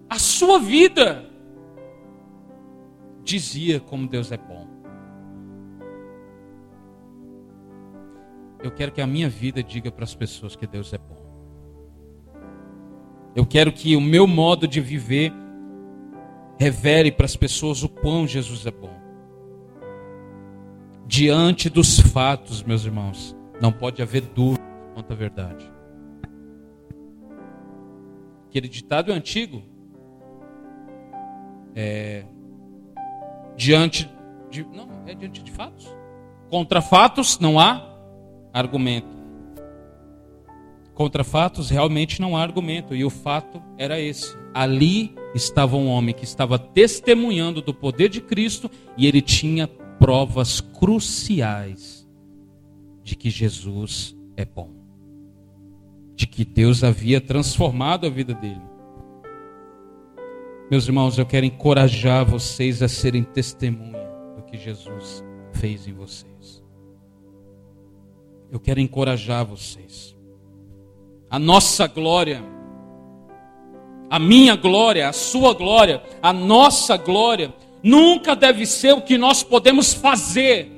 [0.09, 1.27] a sua vida
[3.27, 4.69] dizia como Deus é bom.
[8.63, 11.27] Eu quero que a minha vida diga para as pessoas que Deus é bom.
[13.35, 15.33] Eu quero que o meu modo de viver
[16.59, 18.95] revele para as pessoas o quão Jesus é bom.
[21.07, 24.65] Diante dos fatos, meus irmãos, não pode haver dúvida
[24.95, 25.71] quanto à verdade.
[28.49, 29.63] Aquele ditado é antigo.
[31.75, 32.25] É,
[33.57, 34.11] diante
[34.51, 34.65] de.
[34.65, 35.87] Não, é diante de fatos.
[36.49, 37.85] Contra fatos não há
[38.53, 39.17] argumento.
[40.95, 42.95] Contra fatos realmente não há argumento.
[42.95, 44.37] E o fato era esse.
[44.55, 49.67] Ali estava um homem que estava testemunhando do poder de Cristo e ele tinha
[49.99, 52.09] provas cruciais
[53.03, 54.71] de que Jesus é bom.
[56.15, 58.76] De que Deus havia transformado a vida dele.
[60.69, 64.05] Meus irmãos, eu quero encorajar vocês a serem testemunha
[64.35, 66.61] do que Jesus fez em vocês.
[68.51, 70.17] Eu quero encorajar vocês.
[71.31, 72.43] A nossa glória,
[74.11, 79.45] a minha glória, a sua glória, a nossa glória, nunca deve ser o que nós
[79.45, 80.69] podemos fazer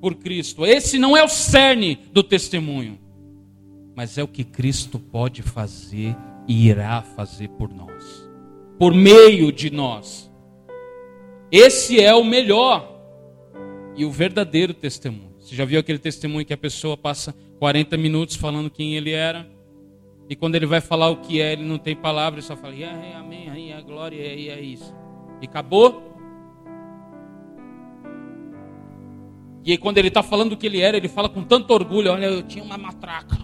[0.00, 0.64] por Cristo.
[0.64, 3.00] Esse não é o cerne do testemunho,
[3.96, 6.16] mas é o que Cristo pode fazer
[6.46, 7.93] e irá fazer por nós,
[8.78, 10.30] por meio de nós.
[11.50, 13.00] Esse é o melhor
[13.96, 15.34] e o verdadeiro testemunho.
[15.38, 19.48] Você já viu aquele testemunho que a pessoa passa 40 minutos falando quem ele era?
[20.28, 22.74] E quando ele vai falar o que é, ele não tem palavra, ele só fala,
[22.74, 24.94] é, amém, é, a glória, é, é isso.
[25.40, 26.14] E acabou.
[29.64, 32.12] E aí, quando ele está falando o que ele era, ele fala com tanto orgulho:
[32.12, 33.38] Olha, eu tinha uma matraca.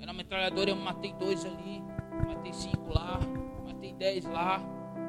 [0.00, 1.82] Era uma metralhadora, eu matei dois ali,
[2.26, 3.20] matei cinco lá,
[3.66, 4.62] matei dez lá.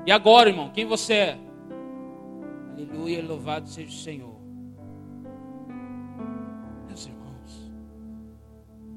[0.06, 1.38] E agora, irmão, quem você é?
[2.74, 4.40] Aleluia, louvado seja o Senhor.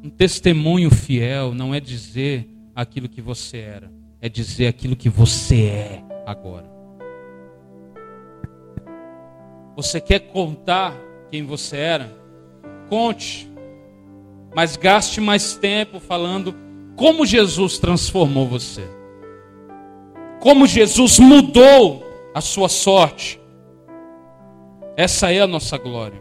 [0.04, 5.66] Um testemunho fiel não é dizer aquilo que você era, é dizer aquilo que você
[5.66, 6.68] é agora.
[9.76, 10.92] Você quer contar
[11.30, 12.12] quem você era?
[12.88, 13.48] Conte,
[14.52, 16.52] mas gaste mais tempo falando
[16.96, 18.82] como Jesus transformou você,
[20.40, 23.40] como Jesus mudou a sua sorte.
[24.96, 26.20] Essa é a nossa glória.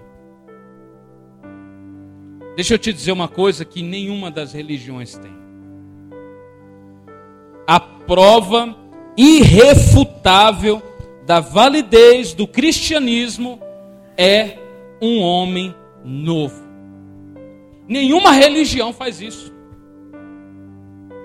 [2.55, 5.32] Deixa eu te dizer uma coisa que nenhuma das religiões tem.
[7.65, 8.76] A prova
[9.15, 10.82] irrefutável
[11.26, 13.59] da validez do cristianismo
[14.17, 14.57] é
[15.01, 16.61] um homem novo.
[17.88, 19.51] Nenhuma religião faz isso.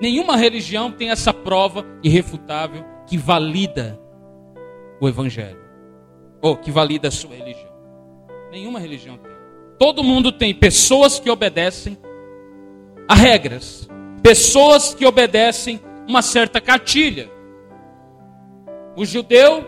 [0.01, 3.99] Nenhuma religião tem essa prova irrefutável que valida
[5.01, 5.61] o evangelho
[6.43, 7.73] ou que valida a sua religião.
[8.51, 9.33] Nenhuma religião tem.
[9.79, 11.99] Todo mundo tem pessoas que obedecem
[13.09, 13.89] a regras,
[14.23, 17.31] pessoas que obedecem uma certa cartilha.
[18.97, 19.67] O judeu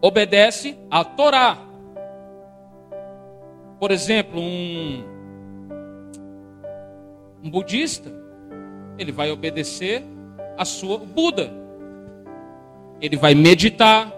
[0.00, 1.58] obedece à Torá.
[3.78, 5.04] Por exemplo, um,
[7.42, 8.19] um budista,
[9.00, 10.04] ele vai obedecer
[10.56, 11.50] a sua Buda.
[13.00, 14.12] Ele vai meditar,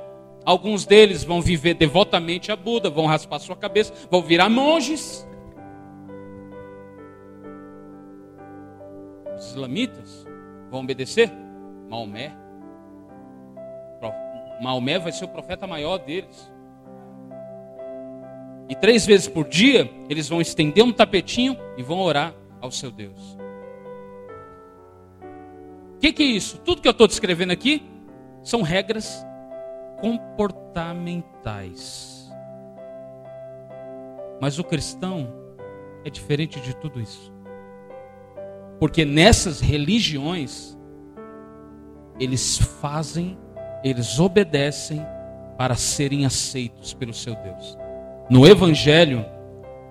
[0.44, 5.26] Alguns deles vão viver devotamente a Buda, vão raspar sua cabeça, vão virar monges.
[9.36, 10.26] Os islamitas
[10.70, 11.30] vão obedecer
[11.88, 12.32] Maomé.
[14.60, 16.50] Maomé vai ser o profeta maior deles.
[18.68, 22.90] E três vezes por dia eles vão estender um tapetinho e vão orar ao seu
[22.90, 23.41] Deus.
[26.02, 26.58] Que, que é isso?
[26.58, 27.88] Tudo que eu estou descrevendo aqui
[28.42, 29.24] são regras
[30.00, 32.28] comportamentais.
[34.40, 35.32] Mas o cristão
[36.04, 37.32] é diferente de tudo isso.
[38.80, 40.76] Porque nessas religiões,
[42.18, 43.38] eles fazem,
[43.84, 45.06] eles obedecem
[45.56, 47.78] para serem aceitos pelo seu Deus.
[48.28, 49.24] No Evangelho,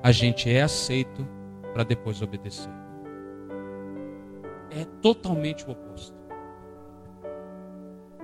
[0.03, 1.25] a gente é aceito
[1.73, 2.80] para depois obedecer.
[4.71, 6.15] É totalmente o oposto.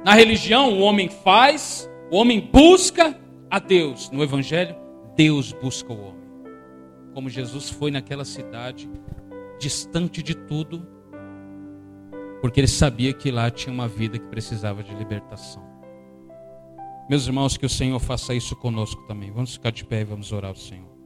[0.04, 3.20] Na religião, o homem faz, o homem busca
[3.50, 4.10] a Deus.
[4.10, 4.76] No Evangelho,
[5.16, 6.28] Deus busca o homem.
[7.14, 8.90] Como Jesus foi naquela cidade,
[9.60, 10.88] distante de tudo,
[12.42, 15.66] porque ele sabia que lá tinha uma vida que precisava de libertação.
[17.10, 19.32] Meus irmãos, que o Senhor faça isso conosco também.
[19.32, 20.97] Vamos ficar de pé e vamos orar ao Senhor.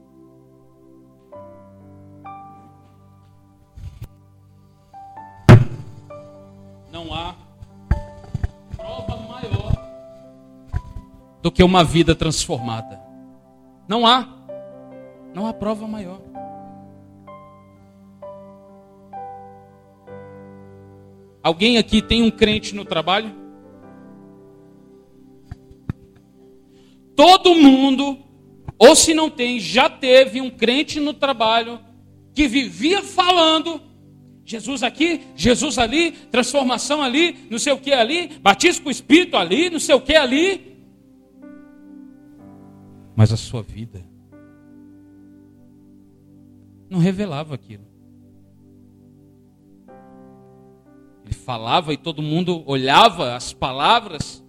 [11.52, 13.00] Do que uma vida transformada.
[13.88, 14.26] Não há.
[15.36, 16.22] Não há prova maior.
[21.44, 23.36] Alguém aqui tem um crente no trabalho?
[27.16, 28.18] Todo mundo,
[28.78, 31.80] ou se não tem, já teve um crente no trabalho
[32.34, 33.82] que vivia falando
[34.46, 39.38] Jesus aqui, Jesus ali, transformação ali, não sei o que ali, batismo com o Espírito
[39.38, 40.71] ali, não sei o que ali.
[43.16, 44.04] Mas a sua vida
[46.90, 47.86] não revelava aquilo.
[51.24, 54.44] Ele falava e todo mundo olhava as palavras,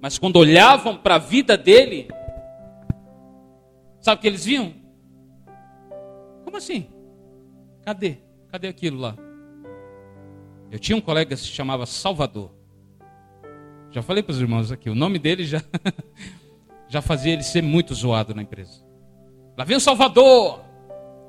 [0.00, 2.08] mas quando olhavam para a vida dele,
[4.00, 4.72] sabe o que eles viam?
[6.44, 6.86] Como assim?
[7.82, 8.18] Cadê?
[8.48, 9.16] Cadê aquilo lá?
[10.70, 12.52] Eu tinha um colega que se chamava Salvador.
[13.90, 15.62] Já falei para os irmãos aqui, o nome dele já,
[16.88, 18.84] já fazia ele ser muito zoado na empresa.
[19.56, 20.60] Lá vem o Salvador.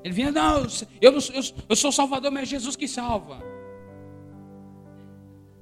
[0.04, 0.68] Ele vinha, não,
[1.02, 3.44] eu, não, eu, eu sou Salvador, mas é Jesus que salva.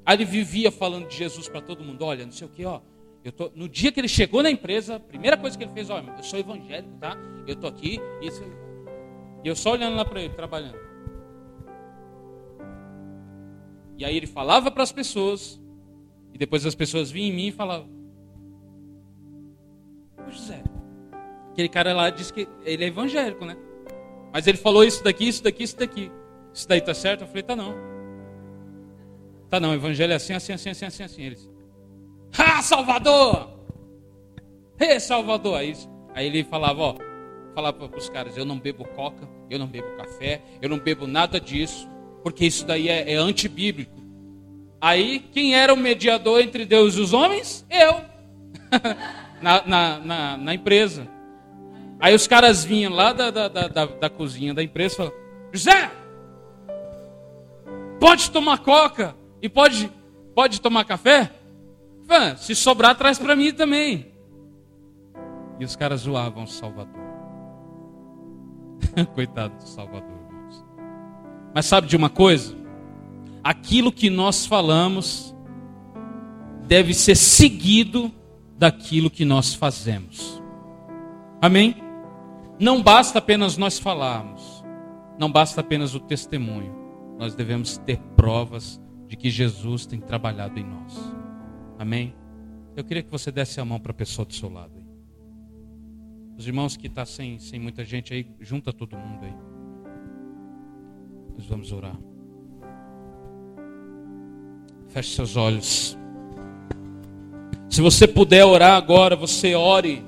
[0.06, 2.82] Aí ele vivia falando de Jesus para todo mundo, olha, não sei o que, ó.
[3.24, 5.90] Eu tô, no dia que ele chegou na empresa, a primeira coisa que ele fez,
[5.90, 7.18] olha, eu sou evangélico, tá?
[7.48, 10.78] Eu tô aqui, e eu só olhando lá para ele, trabalhando.
[13.98, 15.60] E aí ele falava para as pessoas,
[16.34, 17.90] e depois as pessoas vinham em mim e falavam:
[20.36, 20.64] José,
[21.52, 23.58] aquele cara lá disse que ele é evangélico, né?
[24.34, 26.12] Mas ele falou isso daqui, isso daqui, isso daqui.
[26.54, 27.22] Isso daí tá certo?
[27.22, 27.74] Eu falei: tá não.
[29.50, 31.22] Tá não, evangelho é assim, assim, assim, assim, assim, assim.
[31.24, 31.50] Eles,
[32.38, 33.50] ah, Salvador!
[34.80, 35.58] Ei, Salvador!
[35.58, 35.74] Aí,
[36.14, 36.96] aí ele falava, ó,
[37.54, 41.08] falava para os caras: eu não bebo coca, eu não bebo café, eu não bebo
[41.08, 41.90] nada disso
[42.26, 44.02] porque isso daí é, é antibíblico.
[44.82, 47.64] Aí, quem era o mediador entre Deus e os homens?
[47.70, 48.02] Eu.
[49.46, 51.08] na, na, na, na, empresa.
[52.00, 55.20] Aí os caras vinham lá da, da, da, da cozinha da empresa e falavam:
[55.54, 55.92] José,
[58.00, 59.92] pode tomar coca e pode,
[60.34, 61.32] pode tomar café?
[62.38, 64.08] se sobrar, traz para mim também.
[65.60, 67.02] E os caras zoavam o Salvador.
[69.14, 70.20] Coitado do Salvador.
[71.54, 72.56] Mas sabe de uma coisa?
[73.44, 75.36] Aquilo que nós falamos
[76.68, 78.12] deve ser seguido
[78.58, 80.42] daquilo que nós fazemos.
[81.42, 81.76] Amém?
[82.60, 84.64] Não basta apenas nós falarmos,
[85.20, 86.74] não basta apenas o testemunho,
[87.18, 90.98] nós devemos ter provas de que Jesus tem trabalhado em nós.
[91.78, 92.16] Amém?
[92.76, 94.74] Eu queria que você desse a mão para a pessoa do seu lado.
[94.78, 94.86] Aí.
[96.38, 99.36] Os irmãos que estão tá sem, sem muita gente aí, junta todo mundo aí.
[101.38, 101.98] Nós vamos orar.
[104.90, 105.98] Feche seus olhos.
[107.70, 110.04] Se você puder orar agora, você ore.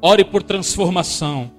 [0.00, 1.50] Ore por transformação.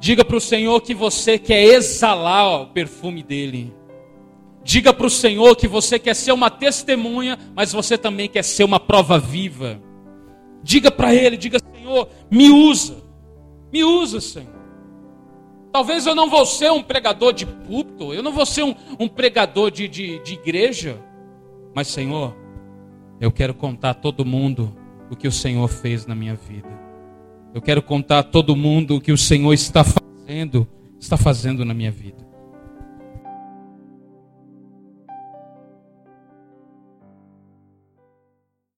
[0.00, 3.72] Diga para o Senhor que você quer exalar o perfume dele.
[4.64, 8.64] Diga para o Senhor que você quer ser uma testemunha, mas você também quer ser
[8.64, 9.80] uma prova viva.
[10.62, 12.96] Diga para Ele, diga Senhor, me usa,
[13.72, 14.62] me usa, Senhor.
[15.72, 19.08] Talvez eu não vou ser um pregador de púlpito, eu não vou ser um, um
[19.08, 21.00] pregador de, de, de igreja,
[21.74, 22.36] mas Senhor,
[23.22, 24.76] eu quero contar a todo mundo
[25.08, 26.68] o que o Senhor fez na minha vida.
[27.54, 30.66] Eu quero contar a todo mundo o que o Senhor está fazendo,
[30.98, 32.26] está fazendo na minha vida.